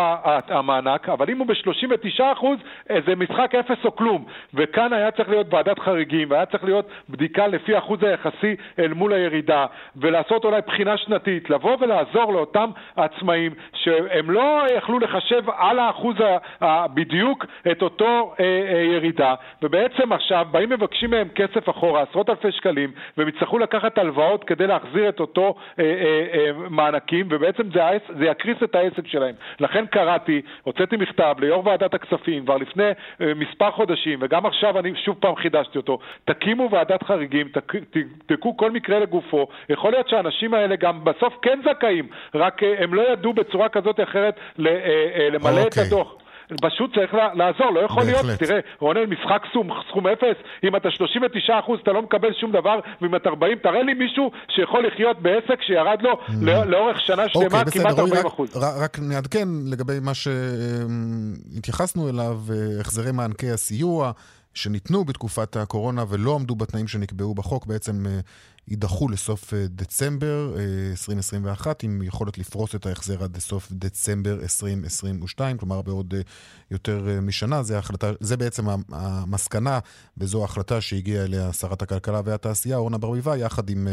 [0.47, 2.59] המענק, אבל אם הוא ב-39 אחוז,
[2.91, 4.25] אה, זה משחק אפס או כלום.
[4.53, 9.13] וכאן היה צריך להיות ועדת חריגים, והיה צריך להיות בדיקה לפי האחוז היחסי אל מול
[9.13, 16.15] הירידה, ולעשות אולי בחינה שנתית, לבוא ולעזור לאותם עצמאים שהם לא יכלו לחשב על האחוז
[16.93, 18.45] בדיוק את אותו אה,
[18.93, 24.43] ירידה, ובעצם עכשיו באים מבקשים מהם כסף אחורה, עשרות אלפי שקלים, והם יצטרכו לקחת הלוואות
[24.43, 27.81] כדי להחזיר את אותו אה, אה, אה, מענקים, ובעצם זה,
[28.19, 29.35] זה יקריס את העסק שלהם.
[29.59, 34.91] לכן קראתי, הוצאתי מכתב ליו"ר ועדת הכספים כבר לפני אה, מספר חודשים, וגם עכשיו אני
[35.05, 37.47] שוב פעם חידשתי אותו, תקימו ועדת חריגים,
[37.91, 39.47] תבדקו כל מקרה לגופו.
[39.69, 43.99] יכול להיות שהאנשים האלה גם בסוף כן זכאים, רק אה, הם לא ידעו בצורה כזאת
[43.99, 45.61] או אחרת אה, אה, למלא okay.
[45.61, 45.83] את אוקיי.
[45.83, 46.15] הדוח.
[46.61, 48.25] פשוט צריך לעזור, לא יכול בהחלט.
[48.25, 52.51] להיות, תראה, רונן, משחק סכום, סכום אפס, אם אתה 39 אחוז אתה לא מקבל שום
[52.51, 56.33] דבר, ואם אתה 40, תראה לי מישהו שיכול לחיות בעסק שירד לו mm.
[56.65, 58.57] לאורך שנה שלמה אוקיי, בסדר, כמעט 40 אחוז.
[58.57, 64.11] רק, רק נעדכן לגבי מה שהתייחסנו אליו, אה, החזרי מענקי הסיוע.
[64.53, 68.19] שניתנו בתקופת הקורונה ולא עמדו בתנאים שנקבעו בחוק, בעצם אה,
[68.67, 70.53] יידחו לסוף אה, דצמבר
[70.91, 76.13] 2021, אה, עם יכולת לפרוס את ההחזר עד לסוף דצמבר 2022, כלומר בעוד
[76.71, 77.63] יותר משנה.
[77.63, 79.79] זה, החלטה, זה בעצם המסקנה,
[80.17, 83.87] וזו ההחלטה שהגיעה אליה שרת הכלכלה והתעשייה, אורנה ברביבאי, יחד עם,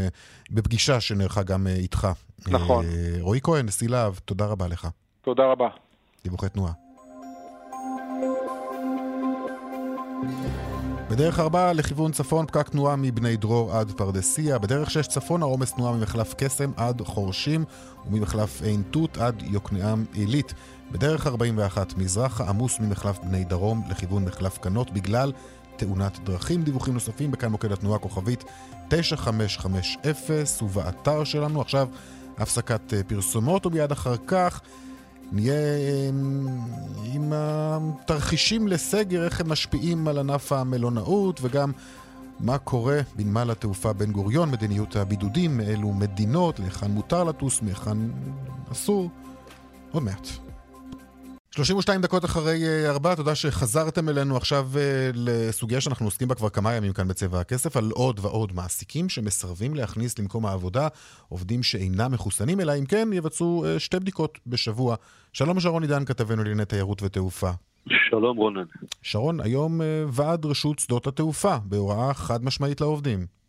[0.50, 2.08] בפגישה שנערכה גם איתך.
[2.48, 2.84] נכון.
[3.20, 4.88] רועי כהן, נשיא להב, תודה רבה לך.
[5.22, 5.68] תודה רבה.
[6.24, 6.89] דיווחי תנועה.
[11.10, 15.92] בדרך 4 לכיוון צפון פקק תנועה מבני דרור עד פרדסיה, בדרך 6 צפון העומס תנועה
[15.92, 17.64] ממחלף קסם עד חורשים
[18.06, 20.54] וממחלף עין תות עד יוקנעם עילית.
[20.90, 25.32] בדרך 41 מזרחה עמוס ממחלף בני דרום לכיוון מחלף קנות בגלל
[25.76, 26.62] תאונת דרכים.
[26.62, 28.44] דיווחים נוספים בכאן מוקד התנועה כוכבית
[28.88, 31.60] 9550 ובאתר שלנו.
[31.60, 31.88] עכשיו
[32.38, 34.60] הפסקת אה, פרסומות ומיד אחר כך
[35.32, 35.54] נהיה
[36.08, 36.48] אמ,
[37.04, 41.72] עם התרחישים לסגר, איך הם משפיעים על ענף המלונאות וגם
[42.40, 47.98] מה קורה בנמל התעופה בן גוריון, מדיניות הבידודים, מאילו מדינות, להיכן מותר לטוס, מהיכן
[48.72, 49.10] אסור.
[49.90, 50.28] עוד מעט.
[51.54, 56.48] 32 דקות אחרי אה, ארבע, תודה שחזרתם אלינו עכשיו אה, לסוגיה שאנחנו עוסקים בה כבר
[56.48, 60.88] כמה ימים כאן בצבע הכסף, על עוד ועוד מעסיקים שמסרבים להכניס למקום העבודה
[61.28, 64.96] עובדים שאינם מחוסנים, אלא אם כן יבצעו אה, שתי בדיקות בשבוע.
[65.32, 67.50] שלום שרון עידן, כתבנו לענייני תיירות ותעופה.
[68.10, 68.64] שלום רונן.
[69.02, 73.39] שרון, היום ועד רשות שדות התעופה, בהוראה חד משמעית לעובדים.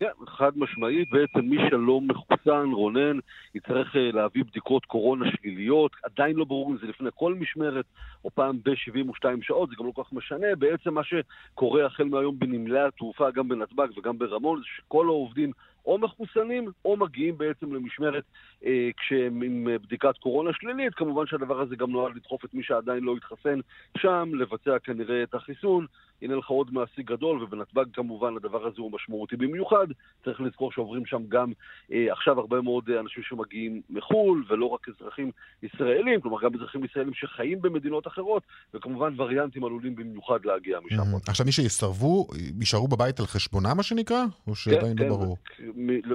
[0.00, 3.18] כן, חד משמעית, בעצם מי שלא מחוסן, רונן,
[3.54, 7.84] יצטרך אה, להביא בדיקות קורונה שליליות, עדיין לא ברור אם זה לפני כל משמרת
[8.24, 10.46] או פעם ב-72 שעות, זה גם לא כל כך משנה.
[10.58, 15.52] בעצם מה שקורה החל מהיום בנמלי התעופה, גם בנתב"ג וגם ברמון, זה שכל העובדים
[15.86, 18.24] או מחוסנים או מגיעים בעצם למשמרת
[18.64, 20.94] אה, כשהם עם אה, בדיקת קורונה שלילית.
[20.94, 23.60] כמובן שהדבר הזה גם נועד לדחוף את מי שעדיין לא התחסן
[23.98, 25.86] שם, לבצע כנראה את החיסון.
[26.22, 29.86] הנה לך עוד מעסיק גדול, ובנתב"ג כמובן הדבר הזה הוא משמעותי במיוחד.
[30.24, 31.52] צריך לזכור שעוברים שם גם
[31.92, 35.30] אה, עכשיו הרבה מאוד אה, אנשים שמגיעים מחו"ל, ולא רק אזרחים
[35.62, 38.42] ישראלים, כלומר גם אזרחים ישראלים שחיים במדינות אחרות,
[38.74, 40.96] וכמובן וריאנטים עלולים במיוחד להגיע משם.
[40.96, 41.28] Mm-hmm.
[41.28, 42.26] עכשיו מי שיסרבו,
[42.60, 44.24] יישארו בבית על חשבונם מה שנקרא?
[44.46, 45.08] או שעדיין כן, לא כן.
[45.08, 45.36] ברור?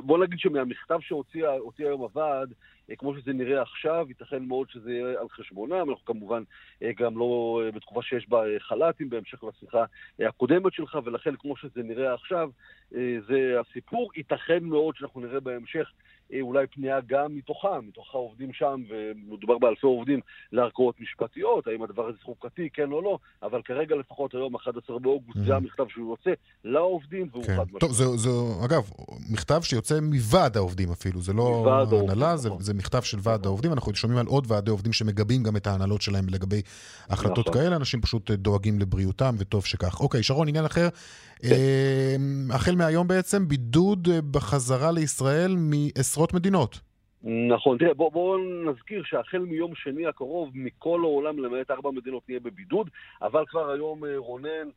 [0.03, 1.45] בוא נגיד שמהמכתב שהוציא
[1.77, 2.53] היום הוועד,
[2.89, 5.89] אה, כמו שזה נראה עכשיו, ייתכן מאוד שזה יהיה על חשבונם.
[5.89, 6.43] אנחנו כמובן
[6.83, 9.85] אה, גם לא אה, בתקופה שיש בה חל"תים, בהמשך לשיחה
[10.19, 12.49] הקודמת שלך, ולכן כמו שזה נראה עכשיו,
[13.27, 14.11] זה הסיפור.
[14.15, 15.91] ייתכן מאוד שאנחנו נראה בהמשך
[16.41, 20.19] אולי פנייה גם מתוכם, מתוך העובדים שם, ומדובר באלפי עובדים,
[20.51, 25.39] לערכאות משפטיות, האם הדבר הזה חוקתי, כן או לא, אבל כרגע לפחות היום, 11 באוגוסט,
[25.45, 26.31] זה המכתב שהוא יוצא
[26.63, 27.55] לעובדים, והוא כן.
[27.55, 27.79] חד משמעית.
[27.79, 28.29] טוב, זה, זה,
[28.65, 28.89] אגב,
[29.31, 32.61] מכתב שיוצא מוועד העובדים אפילו, זה לא הנהלה, זה, נכון.
[32.61, 33.47] זה מכתב של ועד נכון.
[33.47, 36.61] העובדים, אנחנו שומעים על עוד ועדי עובדים שמגבים גם את ההנהלות שלהם לגבי
[37.09, 37.61] החלטות נכון.
[37.61, 39.99] כאלה, אנשים פשוט דואגים לבריאותם, וטוב שכך.
[39.99, 40.89] אוקיי, שרון, עניין אחר.
[41.39, 41.51] כן.
[41.51, 42.15] אה,
[42.55, 45.55] החל מהיום בעצם, בידוד אה, בחזרה לישראל
[46.15, 46.79] מעשרות מדינות.
[47.23, 52.39] נכון, תראה, בואו בוא נזכיר שהחל מיום שני הקרוב, מכל העולם, למעט ארבע מדינות, נהיה
[52.39, 52.89] בבידוד,
[53.21, 54.69] אבל כבר היום, אה, רונן,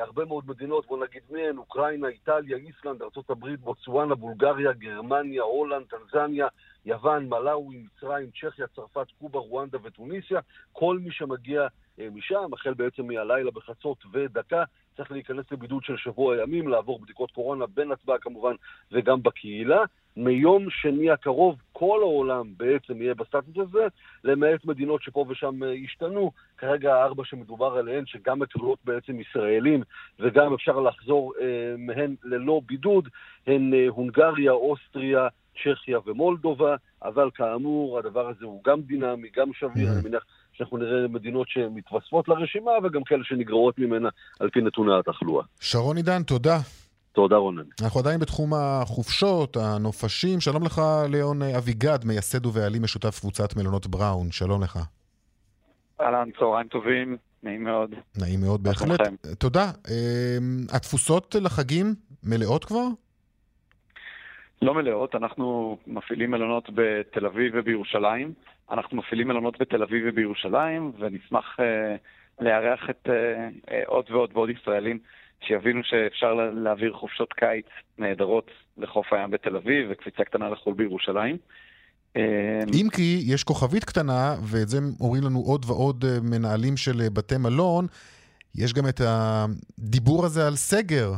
[0.00, 6.46] הרבה מאוד מדינות, בוא נגיד מהן, אוקראינה, איטליה, איסלנד, ארה"ב, בוצואנה, בולגריה, גרמניה, הולנד, טנזניה,
[6.86, 10.40] יוון, מלאווי, מצרים, צ'כיה, צרפת, קובה, רואנדה וטוניסיה.
[10.72, 11.66] כל מי שמגיע
[11.98, 14.64] משם, החל בעצם מהלילה בחצות ודקה,
[14.96, 18.54] צריך להיכנס לבידוד של שבוע ימים, לעבור בדיקות קורונה בנתב"ג כמובן
[18.92, 19.84] וגם בקהילה.
[20.16, 23.86] מיום שני הקרוב כל העולם בעצם יהיה בסטטוס הזה,
[24.24, 26.30] למעט מדינות שפה ושם אה, השתנו.
[26.58, 29.82] כרגע הארבע שמדובר עליהן, שגם מקבלות בעצם ישראלים
[30.20, 31.46] וגם אפשר לחזור אה,
[31.78, 33.08] מהן ללא בידוד,
[33.46, 35.28] הן אה, הונגריה, אוסטריה,
[35.62, 39.92] צ'כיה ומולדובה, אבל כאמור הדבר הזה הוא גם דינמי, גם שביר, mm-hmm.
[39.92, 44.08] אני מניח שאנחנו נראה מדינות שמתווספות לרשימה וגם כאלה שנגרעות ממנה
[44.40, 45.44] על פי נתוני התחלואה.
[45.60, 46.58] שרון עידן, תודה.
[47.12, 47.62] תודה רונן.
[47.82, 50.40] אנחנו עדיין בתחום החופשות, הנופשים.
[50.40, 54.30] שלום לך, ליאון אביגד, מייסד ובעלים משותף קבוצת מלונות בראון.
[54.30, 54.78] שלום לך.
[56.00, 57.94] אהלן, צהריים טובים, נעים מאוד.
[58.20, 59.00] נעים מאוד, בהחלט.
[59.38, 59.64] תודה.
[59.64, 61.94] אמ, התפוסות לחגים
[62.24, 62.86] מלאות כבר?
[64.62, 68.32] לא מלאות, אנחנו מפעילים מלונות בתל אביב ובירושלים.
[68.70, 71.62] אנחנו מפעילים מלונות בתל אביב ובירושלים, ונשמח uh,
[72.44, 74.98] לארח את uh, uh, עוד ועוד ועוד ישראלים
[75.46, 77.66] שיבינו שאפשר להעביר חופשות קיץ
[77.98, 81.36] נהדרות לחוף הים בתל אביב וקפיצה קטנה לחול בירושלים.
[82.72, 87.86] אם כי יש כוכבית קטנה, ואת זה אומרים לנו עוד ועוד מנהלים של בתי מלון,
[88.54, 91.12] יש גם את הדיבור הזה על סגר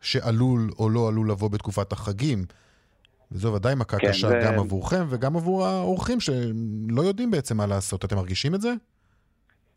[0.00, 2.44] שעלול או לא עלול לבוא בתקופת החגים.
[3.32, 4.40] וזו ודאי מכה כן, קשה זה...
[4.44, 8.04] גם עבורכם וגם עבור האורחים שלא יודעים בעצם מה לעשות.
[8.04, 8.72] אתם מרגישים את זה?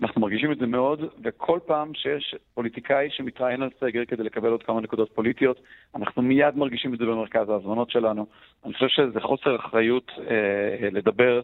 [0.02, 4.64] אנחנו מרגישים את זה מאוד, וכל פעם שיש פוליטיקאי שמתראיין על סגר כדי לקבל עוד
[4.64, 5.60] כמה נקודות פוליטיות,
[5.96, 8.26] אנחנו מיד מרגישים את זה במרכז ההזמנות שלנו.
[8.66, 11.42] אני חושב שזה חוסר אחריות אה, לדבר.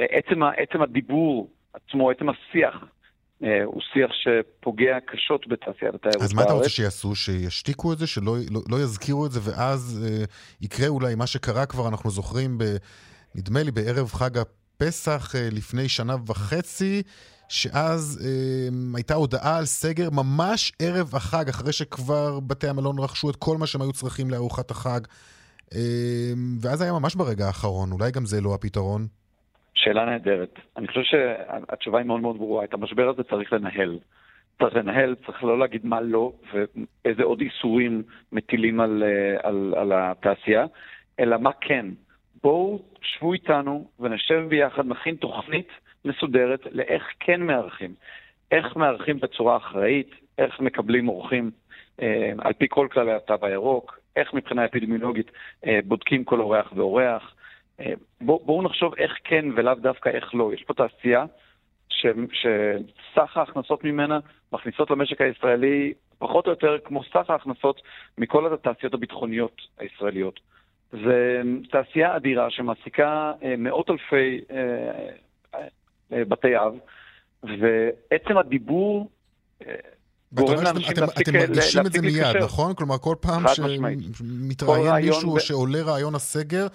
[0.00, 2.84] אה, עצם, עצם הדיבור עצמו, עצם השיח
[3.44, 6.22] אה, הוא שיח שפוגע קשות בתעשיית התיירות בארץ.
[6.22, 7.14] אז מה אתה רוצה שיעשו?
[7.14, 8.06] שישתיקו את זה?
[8.06, 10.24] שלא לא, לא יזכירו את זה, ואז אה,
[10.60, 12.64] יקרה אולי מה שקרה כבר, אנחנו זוכרים, ב,
[13.34, 17.02] נדמה לי, בערב חג הפסח אה, לפני שנה וחצי,
[17.52, 23.36] שאז אה, הייתה הודעה על סגר ממש ערב החג, אחרי שכבר בתי המלון רכשו את
[23.36, 25.00] כל מה שהם היו צריכים לארוחת החג.
[25.74, 29.02] אה, ואז היה ממש ברגע האחרון, אולי גם זה לא הפתרון.
[29.74, 30.58] שאלה נהדרת.
[30.76, 32.64] אני חושב שהתשובה היא מאוד מאוד ברורה.
[32.64, 33.98] את המשבר הזה צריך לנהל.
[34.58, 39.92] צריך לנהל, צריך לא להגיד מה לא ואיזה עוד איסורים מטילים על, אה, על, על
[39.94, 40.64] התעשייה,
[41.20, 41.86] אלא מה כן.
[42.42, 45.68] בואו שבו איתנו ונשב ביחד, נכין תוכנית
[46.04, 47.94] מסודרת לאיך כן מארחים.
[48.50, 51.50] איך מארחים בצורה אחראית, איך מקבלים אורחים
[52.02, 55.30] אה, על פי כל כללי התו הירוק, איך מבחינה אפידמיולוגית
[55.66, 57.34] אה, בודקים כל אורח ואורח.
[57.80, 60.50] אה, בואו בוא נחשוב איך כן ולאו דווקא איך לא.
[60.54, 61.24] יש פה תעשייה
[61.88, 64.18] ש, שסך ההכנסות ממנה
[64.52, 67.82] מכניסות למשק הישראלי פחות או יותר כמו סך ההכנסות
[68.18, 70.40] מכל התעשיות הביטחוניות הישראליות.
[70.92, 71.10] זו
[71.70, 74.56] תעשייה אדירה שמעסיקה אה, מאות אלפי אה,
[75.54, 75.66] אה,
[76.12, 76.74] בתי אב,
[77.42, 79.10] ועצם הדיבור
[80.32, 81.44] גורם לאנשים להפסיק להתקשר.
[81.44, 82.74] אתם מרגישים את זה מיד, נכון?
[82.74, 86.66] כלומר, כל פעם שמתראיין מישהו שעולה רעיון הסגר,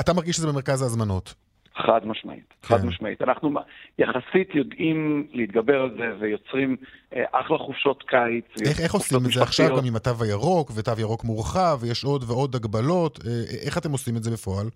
[0.00, 1.34] אתה מרגיש שזה במרכז ההזמנות.
[1.76, 2.68] חד משמעית, כן.
[2.68, 3.22] חד משמעית.
[3.22, 3.50] אנחנו
[3.98, 6.76] יחסית יודעים להתגבר על זה ויוצרים
[7.16, 8.68] אה, אחלה חופשות קיץ.
[8.68, 12.24] איך, איך עושים את זה עכשיו גם עם התו הירוק ותו ירוק מורחב ויש עוד
[12.26, 13.18] ועוד הגבלות?
[13.26, 13.30] אה,
[13.66, 14.66] איך אתם עושים את זה בפועל?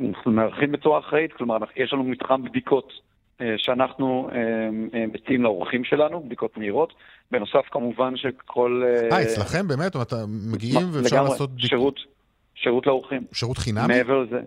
[0.00, 2.92] אנחנו מארחים בצורה אחראית, כלומר יש לנו מתחם בדיקות
[3.40, 4.38] אה, שאנחנו אה,
[4.98, 6.92] אה, מציעים לאורחים שלנו, בדיקות מהירות.
[7.30, 8.82] בנוסף כמובן שכל...
[9.12, 9.96] אה, אצלכם באמת?
[9.96, 10.16] אתם
[10.52, 11.68] מגיעים ואפשר לעשות בדיקות?
[11.68, 12.00] שירות,
[12.54, 13.22] שירות לאורחים.
[13.32, 13.88] שירות חינם?
[13.88, 14.40] מעבר לזה.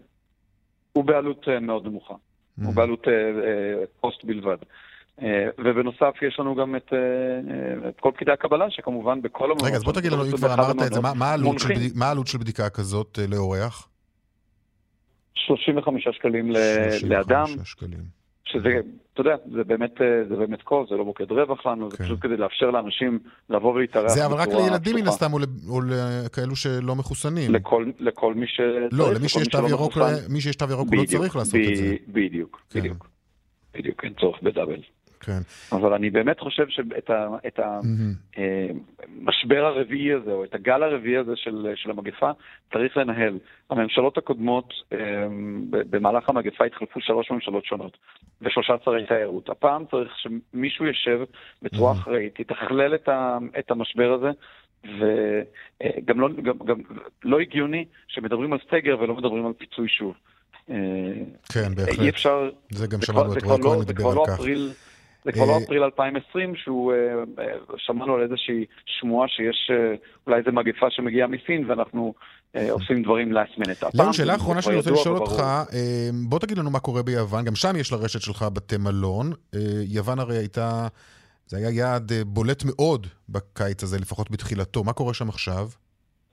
[0.93, 2.13] הוא בעלות מאוד נמוכה.
[2.13, 2.65] Mm.
[2.65, 3.07] הוא בעלות
[3.99, 4.57] פוסט בלבד.
[5.57, 6.93] ובנוסף יש לנו גם את,
[7.89, 9.63] את כל פקידי הקבלה, שכמובן בכל המקומות...
[9.63, 10.99] רגע, אז בוא תגיד לנו, אם כבר אמרת את זה,
[11.95, 13.88] מה העלות של בדיקה כזאת לאורח?
[15.57, 16.51] 35 שקלים
[17.09, 17.45] לאדם.
[17.47, 18.19] 35 שקלים.
[18.45, 18.79] שזה,
[19.13, 21.97] אתה יודע, זה באמת, אה, זה באמת קול, זה לא מוקד רווח לנו, כן.
[21.97, 25.81] זה פשוט כדי לאפשר לאנשים לבוא ולהתארח זה אבל רק לילדים מן הסתם, או, או
[25.81, 27.53] לכאלו שלא מחוסנים.
[27.53, 28.59] לכל, לכל מי ש...
[28.91, 29.97] לא, למי שיש תו ירוק,
[30.29, 31.95] מי שיש תו ירוק הוא לא צריך לעשות ב- את זה.
[32.07, 32.79] בדיוק, כן.
[32.79, 33.09] בדיוק.
[33.73, 34.81] בדיוק, אין צורך בדאבל.
[35.19, 35.39] כן.
[35.71, 39.67] אבל אני באמת חושב שאת המשבר mm-hmm.
[39.67, 42.32] הרביעי הזה, או את הגל הרביעי הזה של, של המגפה,
[42.73, 43.38] צריך לנהל.
[43.69, 44.73] הממשלות הקודמות,
[45.69, 47.97] במהלך המגפה התחלפו שלוש ממשלות שונות,
[48.41, 49.49] ושלושה שרי תיירות.
[49.49, 51.19] הפעם צריך שמישהו יושב
[51.62, 51.95] בצורה mm-hmm.
[51.95, 53.10] אחראית, יתכלל את,
[53.60, 54.29] את המשבר הזה,
[54.84, 56.82] וגם לא, גם, גם
[57.23, 60.13] לא הגיוני שמדברים על סגר ולא מדברים על פיצוי שוב.
[61.53, 61.99] כן, בהחלט.
[61.99, 62.49] אי אפשר...
[62.69, 64.39] זה גם שמענו את רועי כהן מדבר על לא כך.
[65.25, 66.97] זה כבר לא אה, אפריל 2020, שהוא, אה,
[67.39, 69.71] אה, שמענו על איזושהי שמועה שיש
[70.27, 72.13] אולי איזו מגפה שמגיעה מסין, ואנחנו
[72.71, 73.89] עושים דברים last minute.
[73.93, 75.43] ליאון, שאלה אחרונה שאני רוצה לשאול אותך,
[76.29, 79.32] בוא תגיד לנו מה קורה ביוון, גם שם יש לרשת שלך בתי מלון.
[79.88, 80.88] יוון הרי הייתה,
[81.45, 84.84] זה היה יעד בולט מאוד בקיץ הזה, לפחות בתחילתו.
[84.84, 85.67] מה קורה שם עכשיו?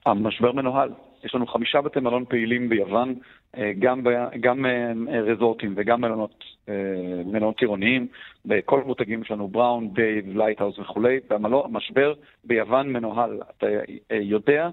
[0.07, 0.89] המשבר מנוהל.
[1.27, 3.15] יש לנו חמישה בתי מלון פעילים ביוון,
[3.57, 4.09] אה, גם, ב,
[4.41, 6.75] גם אה, רזורטים וגם מלונות, אה,
[7.25, 8.07] מלונות עירוניים.
[8.45, 11.21] בכל המותגים שלנו, Brown, Dave, Lighthouse וכולי.
[11.31, 13.41] והמשבר ביוון מנוהל.
[13.57, 13.67] אתה
[14.21, 14.71] יודע,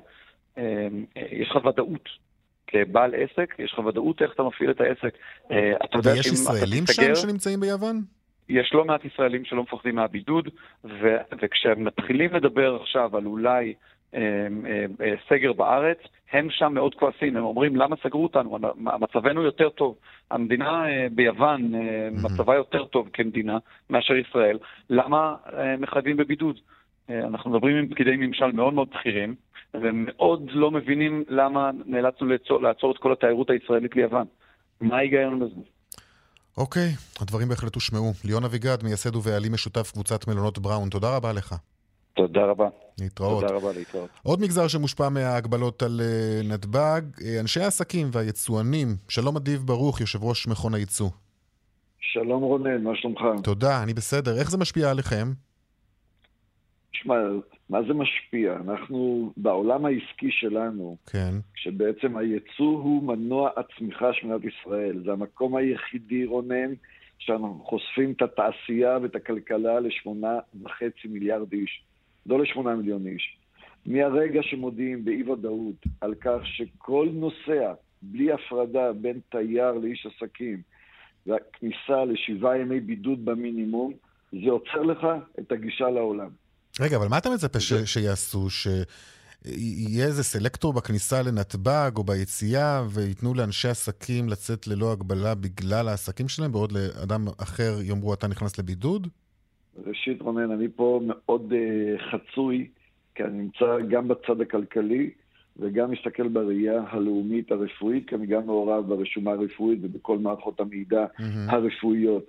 [1.15, 2.09] יש לך ודאות.
[2.67, 5.17] כבעל עסק, יש לך ודאות איך אתה מפעיל את העסק.
[5.85, 8.01] אתה יודע ויש ישראלים שם שנמצאים ביוון?
[8.49, 10.49] יש לא מעט ישראלים שלא מפחדים מהבידוד,
[10.83, 13.73] ו- וכשהם מתחילים לדבר עכשיו על אולי
[15.29, 15.97] סגר בארץ,
[16.31, 19.95] הם שם מאוד כועסים, הם אומרים למה סגרו אותנו, מצבנו יותר טוב.
[20.31, 23.57] המדינה אה, ביוון, אה, מצבה יותר טוב כמדינה
[23.89, 24.57] מאשר ישראל,
[24.89, 25.35] למה
[25.79, 26.55] מחייבים בבידוד?
[27.09, 29.35] אנחנו מדברים עם פקידי ממשל מאוד מאוד בכירים,
[29.73, 34.25] והם מאוד לא מבינים למה נאלצנו לעצור, לעצור את כל התיירות הישראלית ליוון.
[34.81, 35.61] מה ההיגיון בזה?
[36.57, 36.89] אוקיי,
[37.21, 38.11] הדברים בהחלט הושמעו.
[38.25, 41.55] ליאון אביגד, מייסד ובעלים משותף קבוצת מלונות בראון, תודה רבה לך.
[42.13, 42.69] תודה רבה.
[43.01, 43.41] להתראות.
[43.41, 44.09] תודה רבה, להתראות.
[44.23, 48.87] עוד מגזר שמושפע מההגבלות על אה, נתב"ג, אה, אנשי העסקים והיצואנים.
[49.09, 51.09] שלום אדיב ברוך, יושב ראש מכון הייצוא.
[51.99, 53.19] שלום רונן, מה שלומך?
[53.43, 54.39] תודה, אני בסדר.
[54.39, 55.27] איך זה משפיע עליכם?
[56.91, 57.15] תשמע,
[57.69, 58.55] מה זה משפיע?
[58.55, 61.33] אנחנו, בעולם העסקי שלנו, כן.
[61.55, 65.03] שבעצם הייצוא הוא מנוע הצמיחה של מדינת ישראל.
[65.05, 66.73] זה המקום היחידי, רונן,
[67.19, 71.83] שאנחנו חושפים את התעשייה ואת הכלכלה לשמונה וחצי מיליארד איש.
[72.25, 73.37] לא לשמונה מיליון איש.
[73.85, 80.61] מהרגע שמודיעים באי ודאות על כך שכל נוסע, בלי הפרדה בין תייר לאיש עסקים,
[81.27, 83.93] והכניסה לשבעה ימי בידוד במינימום,
[84.31, 85.07] זה עוצר לך
[85.39, 86.29] את הגישה לעולם.
[86.79, 88.49] רגע, אבל מה אתה מצפה ש- שיעשו?
[88.49, 88.67] ש...
[89.45, 96.27] יהיה איזה סלקטור בכניסה לנתב"ג או ביציאה, וייתנו לאנשי עסקים לצאת ללא הגבלה בגלל העסקים
[96.27, 99.07] שלהם, בעוד לאדם אחר יאמרו, אתה נכנס לבידוד?
[99.85, 102.67] ראשית, רונן, אני פה מאוד uh, חצוי,
[103.15, 105.09] כי אני נמצא גם בצד הכלכלי
[105.59, 111.23] וגם מסתכל בראייה הלאומית הרפואית, כי אני גם מעורב ברשומה הרפואית ובכל מערכות המידע mm-hmm.
[111.47, 112.25] הרפואיות.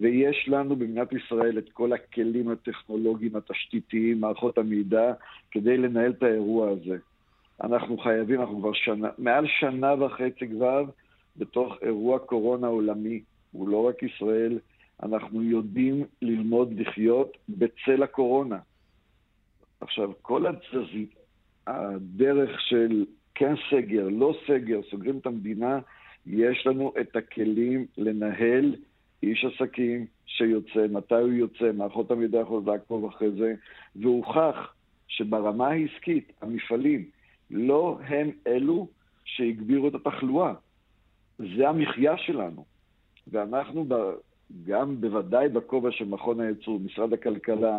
[0.00, 5.12] ויש לנו במדינת ישראל את כל הכלים הטכנולוגיים, התשתיתיים, מערכות המידע,
[5.50, 6.96] כדי לנהל את האירוע הזה.
[7.64, 10.84] אנחנו חייבים, אנחנו כבר שנה, מעל שנה וחצי כבר
[11.36, 13.20] בתוך אירוע קורונה עולמי.
[13.52, 14.58] הוא לא רק ישראל,
[15.02, 18.58] אנחנו יודעים ללמוד לחיות בצל הקורונה.
[19.80, 21.14] עכשיו, כל התזזית,
[21.66, 25.78] הדרך של כן סגר, לא סגר, סוגרים את המדינה,
[26.26, 28.76] יש לנו את הכלים לנהל
[29.22, 33.54] איש עסקים שיוצא, מתי הוא יוצא, מערכות המידע יכולות לעקוב אחרי זה,
[33.96, 34.74] והוכח
[35.08, 37.04] שברמה העסקית, המפעלים,
[37.50, 38.88] לא הם אלו
[39.24, 40.54] שהגבירו את התחלואה.
[41.38, 42.64] זה המחיה שלנו.
[43.32, 43.84] ואנחנו
[44.66, 47.78] גם בוודאי בכובע של מכון הייצור, משרד הכלכלה,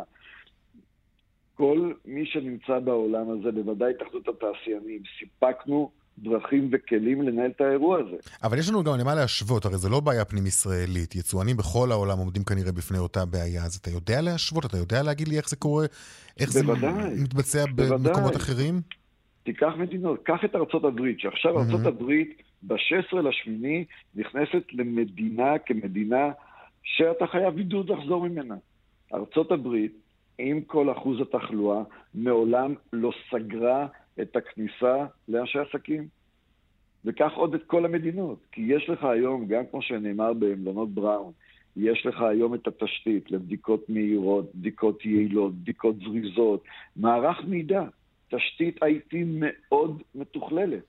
[1.55, 8.15] כל מי שנמצא בעולם הזה, בוודאי התאחדות התעשיינים, סיפקנו דרכים וכלים לנהל את האירוע הזה.
[8.43, 11.15] אבל יש לנו גם למה להשוות, הרי זה לא בעיה פנים-ישראלית.
[11.15, 14.65] יצואנים בכל העולם עומדים כנראה בפני אותה בעיה, אז אתה יודע להשוות?
[14.65, 15.85] אתה יודע להגיד לי איך זה קורה?
[16.39, 17.97] איך בוודאי, זה מתבצע בוודאי.
[17.97, 18.81] במקומות אחרים?
[19.43, 21.61] תיקח מדינות, קח את ארצות הברית, שעכשיו mm-hmm.
[21.61, 26.31] ארצות הברית ב-16 לשמיני נכנסת למדינה כמדינה
[26.83, 28.55] שאתה חייב בידוד לחזור ממנה.
[29.13, 29.93] ארצות הברית,
[30.37, 33.87] עם כל אחוז התחלואה, מעולם לא סגרה
[34.21, 36.07] את הכניסה לאנשי עסקים.
[37.05, 38.39] וכך עוד את כל המדינות.
[38.51, 41.31] כי יש לך היום, גם כמו שנאמר במלונות בראון,
[41.77, 46.63] יש לך היום את התשתית לבדיקות מהירות, בדיקות יעילות, בדיקות זריזות,
[46.95, 47.83] מערך מידע,
[48.29, 50.83] תשתית IT מאוד מתוכללת.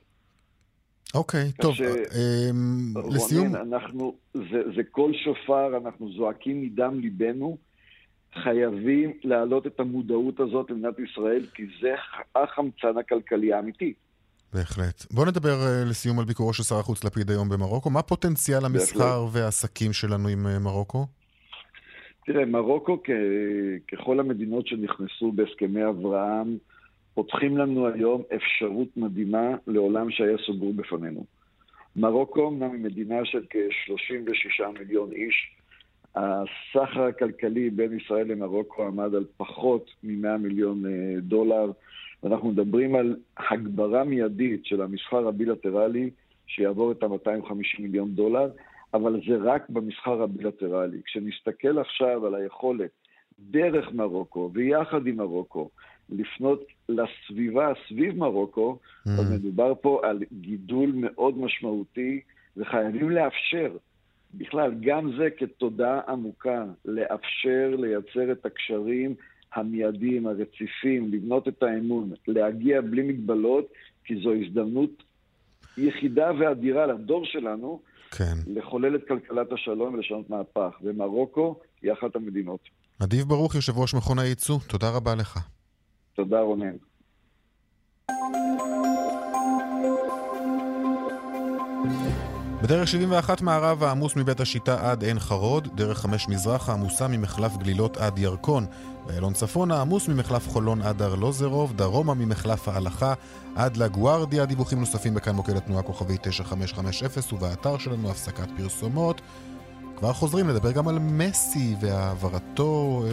[1.15, 1.81] אוקיי, okay, טוב, ש...
[1.81, 3.57] um, לסיום...
[3.57, 7.59] אנחנו, זה, זה קול שופר, אנחנו זועקים מדם ליבנו.
[8.43, 11.95] חייבים להעלות את המודעות הזאת למדינת ישראל, כי זה
[12.35, 13.93] החמצן הכלכלי האמיתי.
[14.53, 15.07] בהחלט.
[15.11, 17.91] בואו נדבר uh, לסיום על ביקורו של שר החוץ לפיד היום במרוקו.
[17.91, 19.27] מה פוטנציאל המסחר.
[19.33, 21.07] והעסקים שלנו עם uh, מרוקו?
[22.27, 26.59] תראה, מרוקו, כ- ככל המדינות שנכנסו בהסכמי אברהם,
[27.15, 31.25] פותחים לנו היום אפשרות מדהימה לעולם שהיה סוגרו בפנינו.
[31.97, 35.57] מרוקו אמנם היא מדינה של כ-36 מיליון איש,
[36.15, 41.71] הסחר הכלכלי בין ישראל למרוקו עמד על פחות מ-100 מיליון אה, דולר,
[42.23, 43.17] ואנחנו מדברים על
[43.51, 46.11] הגברה מיידית של המסחר הבילטרלי
[46.47, 48.51] שיעבור את ה-250 מיליון דולר,
[48.95, 51.01] אבל זה רק במסחר הבילטרלי.
[51.05, 52.91] כשנסתכל עכשיו על היכולת
[53.39, 55.71] דרך מרוקו ויחד עם מרוקו
[56.11, 59.11] לפנות לסביבה סביב מרוקו, mm.
[59.11, 62.21] אז מדובר פה על גידול מאוד משמעותי,
[62.57, 63.77] וחייבים לאפשר
[64.35, 69.15] בכלל, גם זה כתודעה עמוקה, לאפשר לייצר את הקשרים
[69.55, 73.73] המיידיים, הרציפים, לבנות את האמון, להגיע בלי מגבלות,
[74.05, 75.03] כי זו הזדמנות
[75.79, 77.81] יחידה ואדירה לדור שלנו
[78.11, 78.35] כן.
[78.47, 80.77] לחולל את כלכלת השלום ולשנות מהפך.
[80.83, 82.61] ומרוקו היא אחת המדינות.
[83.03, 85.39] אדיב ברוך, יושב ראש מכון הייצוא, תודה רבה לך.
[86.21, 86.77] תודה רונן.
[92.63, 97.97] בדרך 71 מערב העמוס מבית השיטה עד עין חרוד, דרך 5 מזרח העמוסה ממחלף גלילות
[97.97, 98.67] עד ירקון,
[99.07, 103.15] באיילון צפון העמוס ממחלף חולון עד ארלוזרוב, דרומה ממחלף ההלכה
[103.57, 109.21] עד לגוארדיה, דיווחים נוספים בכאן מוקד התנועה כוכבי 9550 ובאתר שלנו הפסקת פרסומות.
[109.97, 113.11] כבר חוזרים לדבר גם על מסי והעברתו אה,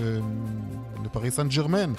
[1.06, 1.94] לפריס סן ג'רמן.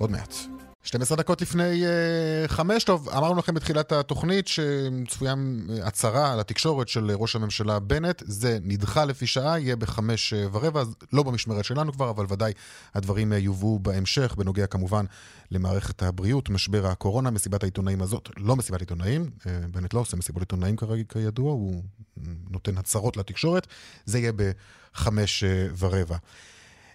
[0.00, 0.34] עוד מעט.
[0.82, 5.34] 12 דקות לפני uh, חמש, טוב, אמרנו לכם בתחילת התוכנית שצפויה
[5.70, 10.82] אה, הצהרה על התקשורת של ראש הממשלה בנט, זה נדחה לפי שעה, יהיה בחמש ורבע,
[11.12, 12.52] לא במשמרת שלנו כבר, אבל ודאי
[12.94, 15.04] הדברים יובאו בהמשך, בנוגע כמובן
[15.50, 19.30] למערכת הבריאות, משבר הקורונה, מסיבת העיתונאים הזאת, לא מסיבת עיתונאים,
[19.70, 21.82] בנט לא עושה מסיבות עיתונאים כרגע כידוע, הוא
[22.50, 23.66] נותן הצהרות לתקשורת,
[24.04, 25.44] זה יהיה בחמש
[25.78, 26.16] ורבע.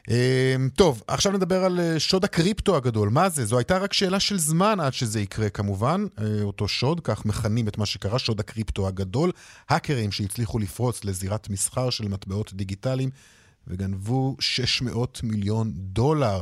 [0.10, 3.10] אמ, טוב, עכשיו נדבר על אה, שוד הקריפטו הגדול.
[3.10, 3.46] מה זה?
[3.46, 7.68] זו הייתה רק שאלה של זמן עד שזה יקרה כמובן, אה, אותו שוד, כך מכנים
[7.68, 9.32] את מה שקרה, שוד הקריפטו הגדול.
[9.70, 13.10] האקרים שהצליחו לפרוץ לזירת מסחר של מטבעות דיגיטליים
[13.68, 16.42] וגנבו 600 מיליון דולר.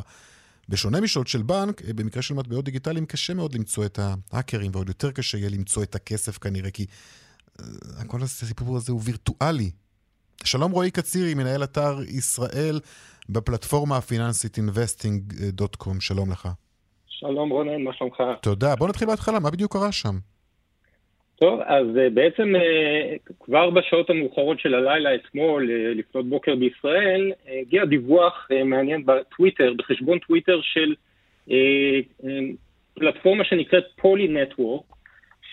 [0.69, 4.87] בשונה משוד של בנק, אה, במקרה של מטבעות דיגיטליים קשה מאוד למצוא את ההאקרים, ועוד
[4.87, 6.85] יותר קשה יהיה למצוא את הכסף כנראה, כי
[8.07, 9.71] כל הסיפור הזה הוא וירטואלי.
[10.43, 12.79] שלום רועי קצירי, מנהל אתר ישראל.
[13.29, 15.95] בפלטפורמה הפיננסית investing.com.
[15.99, 16.47] שלום לך.
[17.07, 18.23] שלום רונן, מה שלומך?
[18.41, 18.75] תודה.
[18.75, 20.15] בוא נתחיל בהתחלה, מה בדיוק קרה שם?
[21.35, 27.31] טוב, אז uh, בעצם uh, כבר בשעות המאוחרות של הלילה אתמול, uh, לפנות בוקר בישראל,
[27.61, 30.93] הגיע דיווח מעניין בטוויטר, בחשבון טוויטר של
[32.93, 34.83] פלטפורמה שנקראת פולי נטוורק,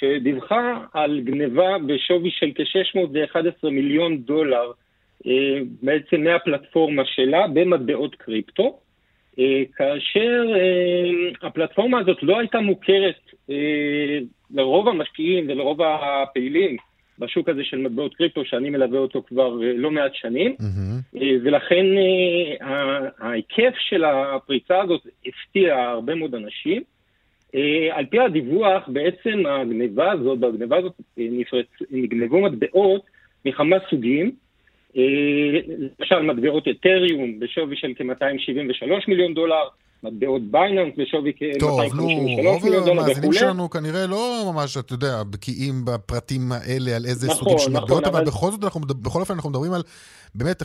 [0.00, 4.72] שדיווחה על גניבה בשווי של כ-611 מיליון דולר
[5.24, 5.26] uh,
[5.82, 8.78] בעצם מהפלטפורמה שלה במטבעות קריפטו,
[9.32, 9.40] uh,
[9.76, 13.30] כאשר uh, הפלטפורמה הזאת לא הייתה מוכרת
[14.50, 16.76] לרוב המשקיעים ולרוב הפעילים
[17.18, 21.18] בשוק הזה של מטבעות קריפטו, שאני מלווה אותו כבר לא מעט שנים, mm-hmm.
[21.44, 21.86] ולכן
[23.18, 26.82] ההיקף של הפריצה הזאת הפתיע הרבה מאוד אנשים.
[27.90, 33.02] על פי הדיווח, בעצם הגניבה הזאת, בגניבה הזאת נפרץ, נגנבו מטבעות
[33.44, 34.32] מכמה סוגים,
[36.00, 39.68] למשל מטבעות אתריום בשווי של כ-273 מיליון דולר,
[40.02, 42.72] מטבעות בייננס בשווי כ-253 מיליון דולר וכולי.
[42.72, 47.38] טוב, רוב המאזינים שלנו כנראה לא ממש, אתה יודע, בקיאים בפרטים האלה, על איזה נכון,
[47.38, 48.26] סוגים של נכון, מטבעות, אבל אבל...
[48.26, 49.82] בכל זאת, אנחנו, בכל אופן אנחנו מדברים על
[50.34, 50.62] באמת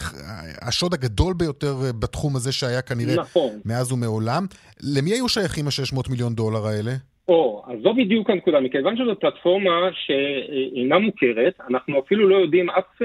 [0.62, 3.52] השוד הגדול ביותר בתחום הזה שהיה כנראה נכון.
[3.66, 4.46] מאז ומעולם.
[4.84, 6.92] למי היו שייכים ה-600 מיליון דולר האלה?
[7.28, 9.72] או, אז זו בדיוק הנקודה, מכיוון שזו פלטפורמה
[10.06, 12.98] שאינה מוכרת, אנחנו אפילו לא יודעים, אף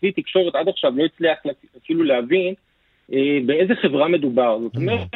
[0.00, 1.38] כלי תקשורת עד עכשיו לא הצליח
[1.84, 2.54] אפילו להבין
[3.46, 4.58] באיזה חברה מדובר.
[4.62, 5.08] זאת אומרת,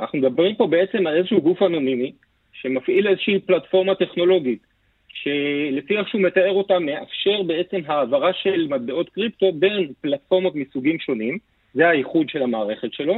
[0.00, 2.12] אנחנו מדברים פה בעצם על איזשהו גוף אנונימי
[2.52, 4.66] שמפעיל איזושהי פלטפורמה טכנולוגית,
[5.08, 11.38] שלפי איך שהוא מתאר אותה, מאפשר בעצם העברה של מטבעות קריפטו בין פלטפורמות מסוגים שונים,
[11.74, 13.14] זה הייחוד של המערכת שלו.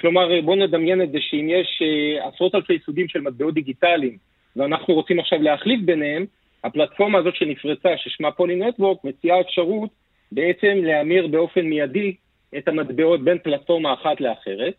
[0.00, 1.82] כלומר, בואו נדמיין את זה שאם יש
[2.20, 4.16] עשרות אלפי סוגים של מטבעות דיגיטליים,
[4.56, 6.26] ואנחנו רוצים עכשיו להחליף ביניהם,
[6.64, 9.90] הפלטפורמה הזאת שנפרצה, ששמה פולי נטוורק, מציעה אפשרות
[10.32, 12.14] בעצם להמיר באופן מיידי
[12.58, 14.74] את המטבעות בין פלטפורמה אחת לאחרת.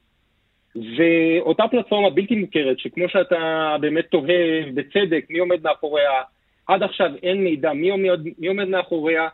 [0.76, 6.12] ואותה פלטפורמה בלתי מוכרת, שכמו שאתה באמת תוהה בצדק מי עומד מאחוריה,
[6.68, 9.28] עד עכשיו אין מידע מי עומד, מי עומד מאחוריה,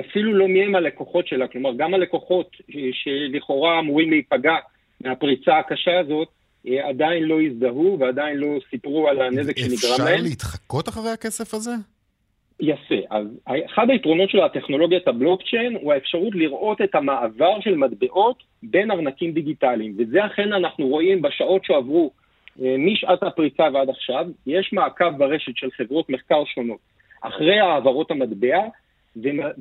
[0.00, 2.56] אפילו לא מי הם הלקוחות שלה, כלומר גם הלקוחות
[2.92, 4.54] שלכאורה אמורים להיפגע
[5.00, 6.28] מהפריצה הקשה הזאת,
[6.82, 10.14] עדיין לא הזדהו ועדיין לא סיפרו על הנזק שנגרם להם.
[10.14, 11.72] אפשר להתחקות אחרי הכסף הזה?
[12.62, 12.94] יפה.
[13.10, 13.26] אז
[13.66, 19.94] אחד היתרונות של הטכנולוגיית הבלוקצ'יין הוא האפשרות לראות את המעבר של מטבעות בין ארנקים דיגיטליים.
[19.98, 22.10] וזה אכן אנחנו רואים בשעות שעברו
[22.56, 24.26] משעת הפריצה ועד עכשיו.
[24.46, 26.78] יש מעקב ברשת של חברות מחקר שונות
[27.20, 28.58] אחרי העברות המטבע,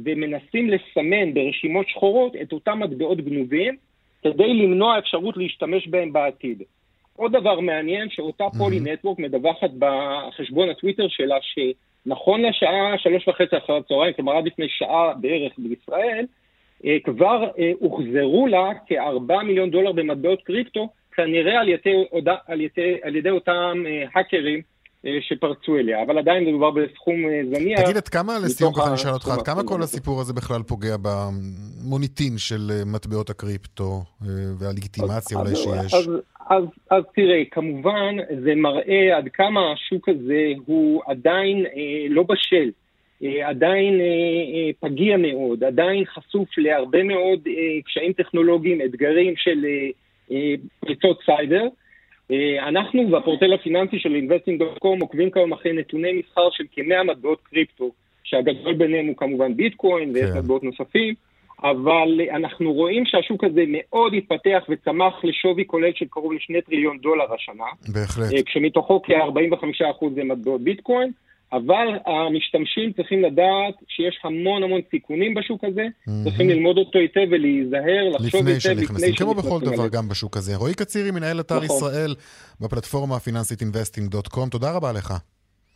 [0.05, 3.77] ומנסים לסמן ברשימות שחורות את אותם מטבעות גנובים,
[4.23, 6.63] כדי למנוע אפשרות להשתמש בהם בעתיד.
[7.15, 11.59] עוד דבר מעניין, שאותה פולי נטוורק מדווחת בחשבון הטוויטר שלה, ש...
[12.05, 16.25] נכון לשעה שלוש וחצי אחר הצהריים, כלומר עד לפני שעה בערך בישראל,
[17.03, 17.47] כבר
[17.79, 22.05] הוחזרו לה כארבעה מיליון דולר במטבעות קריפטו, כנראה על ידי,
[22.47, 23.83] על ידי, על ידי אותם
[24.13, 24.61] האקרים
[25.21, 27.15] שפרצו אליה, אבל עדיין מדובר בסכום
[27.53, 27.81] זניח.
[27.81, 30.95] תגיד, עד כמה, לסיום ככה אני אשאל אותך, עד כמה כל הסיפור הזה בכלל פוגע
[31.01, 34.03] במוניטין של מטבעות הקריפטו
[34.59, 35.93] והלגיטימציה אולי שיש?
[35.93, 36.09] אז,
[36.51, 42.69] אז, אז תראה, כמובן זה מראה עד כמה השוק הזה הוא עדיין אה, לא בשל,
[43.23, 49.65] אה, עדיין אה, אה, פגיע מאוד, עדיין חשוף להרבה מאוד אה, קשיים טכנולוגיים, אתגרים של
[49.65, 49.89] אה,
[50.31, 51.63] אה, פריצות סייבר.
[52.31, 57.91] אה, אנחנו בפורטל הפיננסי של investing.com עוקבים כיום אחרי נתוני מסחר של כמאה מטבעות קריפטו,
[58.23, 61.13] שהגדול ביניהם הוא כמובן ביטקוין ויש מטבעות נוספים.
[61.63, 67.33] אבל אנחנו רואים שהשוק הזה מאוד התפתח וצמח לשווי כולל של קרוב לשני טריליון דולר
[67.33, 67.93] השנה.
[67.93, 68.45] בהחלט.
[68.45, 71.11] כשמתוכו כ-45% זה מטבעות ביטקוין,
[71.53, 76.11] אבל המשתמשים צריכים לדעת שיש המון המון סיכונים בשוק הזה, אממ-הממ.
[76.23, 79.15] צריכים ללמוד אותו היטב ולהיזהר, לחשוב היטב לפני שנכנסים.
[79.15, 80.55] כמו בכל דבר גם בשוק הזה.
[80.55, 82.15] רועי קצירי, מנהל אתר ישראל
[82.61, 85.13] בפלטפורמה הפיננסית investing.com, תודה רבה לך.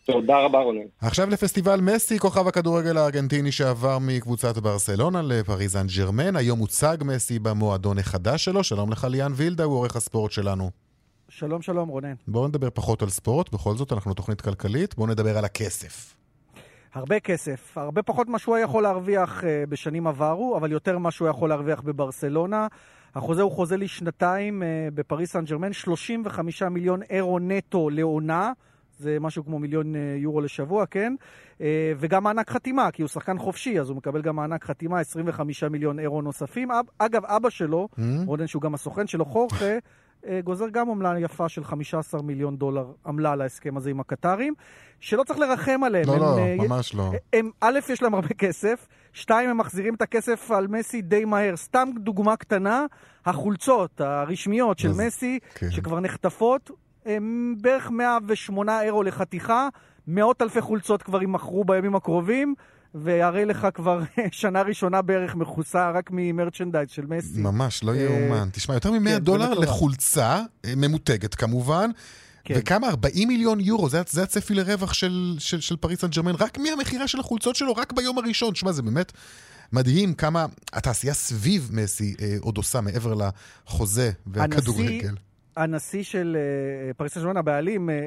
[0.05, 0.85] תודה רבה רונן.
[1.01, 6.35] עכשיו לפסטיבל מסי, כוכב הכדורגל הארגנטיני שעבר מקבוצת ברסלונה לפריז סן ז'רמן.
[6.35, 8.63] היום הוצג מסי במועדון החדש שלו.
[8.63, 10.69] שלום לך ליאן וילדה, הוא עורך הספורט שלנו.
[11.29, 12.13] שלום שלום רונן.
[12.27, 16.15] בואו נדבר פחות על ספורט, בכל זאת אנחנו תוכנית כלכלית, בואו נדבר על הכסף.
[16.93, 21.27] הרבה כסף, הרבה פחות ממה שהוא יכול להרוויח uh, בשנים עברו, אבל יותר ממה שהוא
[21.27, 22.67] יכול להרוויח בברסלונה.
[23.15, 28.51] החוזה הוא חוזה לשנתיים uh, בפריס סן ג'רמן, 35 מיליון אירו נטו לעונה.
[28.97, 31.15] זה משהו כמו מיליון יורו לשבוע, כן?
[31.97, 35.99] וגם מענק חתימה, כי הוא שחקן חופשי, אז הוא מקבל גם מענק חתימה, 25 מיליון
[35.99, 36.69] אירו נוספים.
[36.97, 38.01] אגב, אבא שלו, mm-hmm.
[38.25, 39.77] רודן, שהוא גם הסוכן שלו, חורכה,
[40.43, 44.53] גוזר גם עמלה יפה של 15 מיליון דולר עמלה על ההסכם הזה עם הקטרים,
[44.99, 46.07] שלא צריך לרחם עליהם.
[46.07, 47.11] לא, הם, לא, הם, ממש לא.
[47.33, 51.55] הם, א', יש להם הרבה כסף, שתיים, הם מחזירים את הכסף על מסי די מהר.
[51.55, 52.85] סתם דוגמה קטנה,
[53.25, 55.71] החולצות הרשמיות של אז, מסי, כן.
[55.71, 56.75] שכבר נחטפות, הם
[57.57, 59.67] בערך 108 אירו לחתיכה,
[60.07, 62.55] מאות אלפי חולצות כבר יימכרו בימים הקרובים,
[62.95, 64.01] והרי לך כבר
[64.31, 67.41] שנה ראשונה בערך מכוסה רק ממרצ'נדייז של מסי.
[67.41, 68.49] ממש, לא אה, יאומן.
[68.51, 69.53] תשמע, יותר מ-100 כן, דולר.
[69.53, 71.89] לחולצה, אה, ממותגת כמובן.
[72.43, 72.55] כן.
[72.57, 72.89] וכמה?
[72.89, 77.07] 40 מיליון יורו, זה, זה הצפי לרווח של, של, של פריס סן ג'רמן, רק מהמכירה
[77.07, 78.53] של החולצות שלו, רק ביום הראשון.
[78.53, 79.11] תשמע, זה באמת
[79.71, 84.91] מדהים כמה התעשייה סביב מסי אה, עוד עושה מעבר לחוזה והכדורגל.
[84.91, 85.09] הנשיא
[86.01, 87.99] של אה, פריס סן ג'רמן, הבעלים, אה, אה,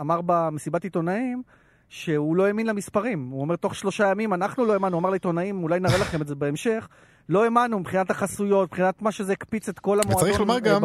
[0.00, 1.42] אמר במסיבת עיתונאים
[1.88, 3.28] שהוא לא האמין למספרים.
[3.30, 6.26] הוא אומר, תוך שלושה ימים אנחנו לא האמנו, הוא אמר לעיתונאים, אולי נראה לכם את
[6.26, 6.88] זה בהמשך.
[7.28, 10.22] לא האמנו מבחינת החסויות, מבחינת מה שזה הקפיץ את כל המועדון.
[10.22, 10.82] וצריך לומר אה, גם,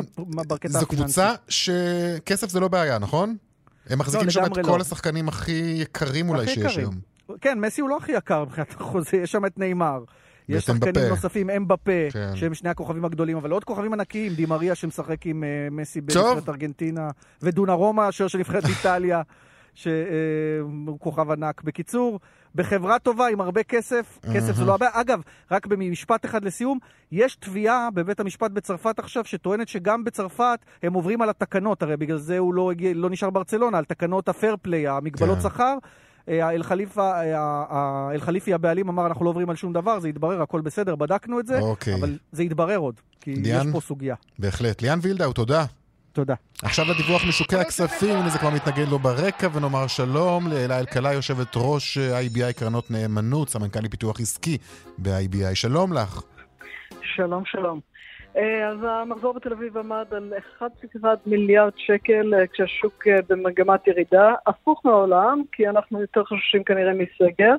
[0.47, 0.87] בקטע זו.
[0.87, 3.35] קבוצה שכסף זה לא בעיה, נכון?
[3.89, 4.81] הם מחזיקים שם את כל לא.
[4.81, 6.79] השחקנים הכי יקרים אולי הכי שיש יקרים.
[6.79, 7.39] היום.
[7.41, 10.03] כן, מסי הוא לא הכי יקר מבחינת החוזה, יש שם את נאמר.
[10.53, 11.09] יש שחקנים.
[11.09, 12.35] נוספים, אמבפה, כן.
[12.35, 16.01] שהם שני הכוכבים הגדולים, אבל עוד כוכבים ענקיים, דימריה שמשחק עם אה, מסי.
[16.01, 17.09] בנבחרת ארגנטינה,
[17.41, 19.21] ודונה רומא, השוער של נבחרת איטליה,
[19.73, 21.61] שהוא כוכב ענק.
[21.61, 22.19] בקיצור,
[22.55, 24.91] בחברה טובה עם הרבה כסף, כסף זה לא הבעיה.
[24.93, 26.79] אגב, רק במשפט אחד לסיום,
[27.11, 32.17] יש תביעה בבית המשפט בצרפת עכשיו, שטוענת שגם בצרפת הם עוברים על התקנות, הרי בגלל
[32.17, 35.43] זה הוא לא, לא נשאר ברצלונה, על תקנות הפייר פליי, המגבלות כן.
[35.43, 35.63] שכר.
[35.63, 35.77] אה,
[36.29, 36.51] אה,
[38.11, 41.39] אל חליפי הבעלים אמר, אנחנו לא עוברים על שום דבר, זה יתברר, הכל בסדר, בדקנו
[41.39, 41.95] את זה, אוקיי.
[41.95, 43.67] אבל זה יתברר עוד, כי ליאן?
[43.67, 44.15] יש פה סוגיה.
[44.39, 44.81] בהחלט.
[44.81, 45.65] ליאן וילדאו, תודה.
[46.13, 46.33] תודה.
[46.63, 51.53] עכשיו לדיווח משוקי הכספים, הנה זה כבר מתנגן לו ברקע, ונאמר שלום לאלה אלקלעי, יושבת
[51.55, 54.57] ראש אה, IBI קרנות נאמנות, סמנכ"ל לפיתוח עסקי
[54.97, 55.55] ב-IBI.
[55.55, 56.21] שלום לך.
[57.15, 57.92] שלום, שלום.
[58.37, 64.33] אה, אז המחזור בתל אביב עמד על 1.1 מיליארד שקל אה, כשהשוק אה, במגמת ירידה,
[64.47, 67.55] הפוך מהעולם, כי אנחנו יותר חוששים כנראה מסגר.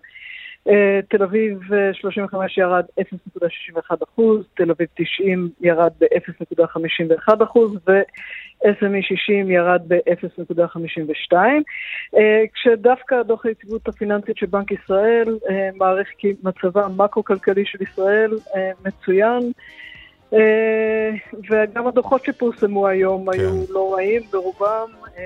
[1.09, 9.51] תל אביב אה, 35 ירד 0.61 אחוז, תל אביב 90 ירד ב-0.51 אחוז, ו-SME 60
[9.51, 11.33] ירד ב-0.52,
[12.17, 15.39] אה, כשדווקא דוח היציבות הפיננסית של בנק ישראל
[15.75, 18.31] מעריך כי מצבה המקרו-כלכלי של ישראל
[18.85, 19.53] מצוין.
[20.35, 21.11] אה,
[21.51, 23.39] וגם הדוחות שפורסמו היום כן.
[23.41, 25.23] היו לא רעים ברובם, אה,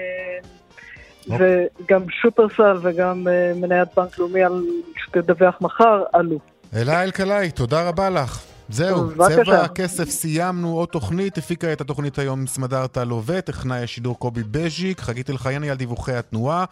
[1.30, 1.66] אוקיי.
[1.84, 4.64] וגם שופרסל וגם אה, מניית בנק לאומי על-
[5.04, 6.38] שתדווח מחר עלו.
[6.76, 8.42] אלה אלקלעי, תודה רבה לך.
[8.68, 9.10] זהו.
[9.28, 15.00] צבע הכסף, סיימנו עוד תוכנית, הפיקה את התוכנית היום סמדר טלווה, טכנאי השידור קובי בז'יק,
[15.00, 16.64] חגית אלחייני על דיווחי התנועה.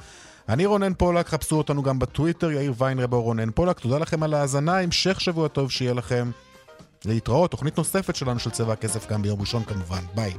[0.49, 3.79] אני רונן פולק, חפשו אותנו גם בטוויטר, יאיר ויינרב או רונן פולק.
[3.79, 6.31] תודה לכם על ההאזנה, המשך שבוע טוב שיהיה לכם.
[7.07, 10.03] להתראות, תוכנית נוספת שלנו של צבע הכסף גם ביום ראשון כמובן.
[10.15, 10.35] ביי.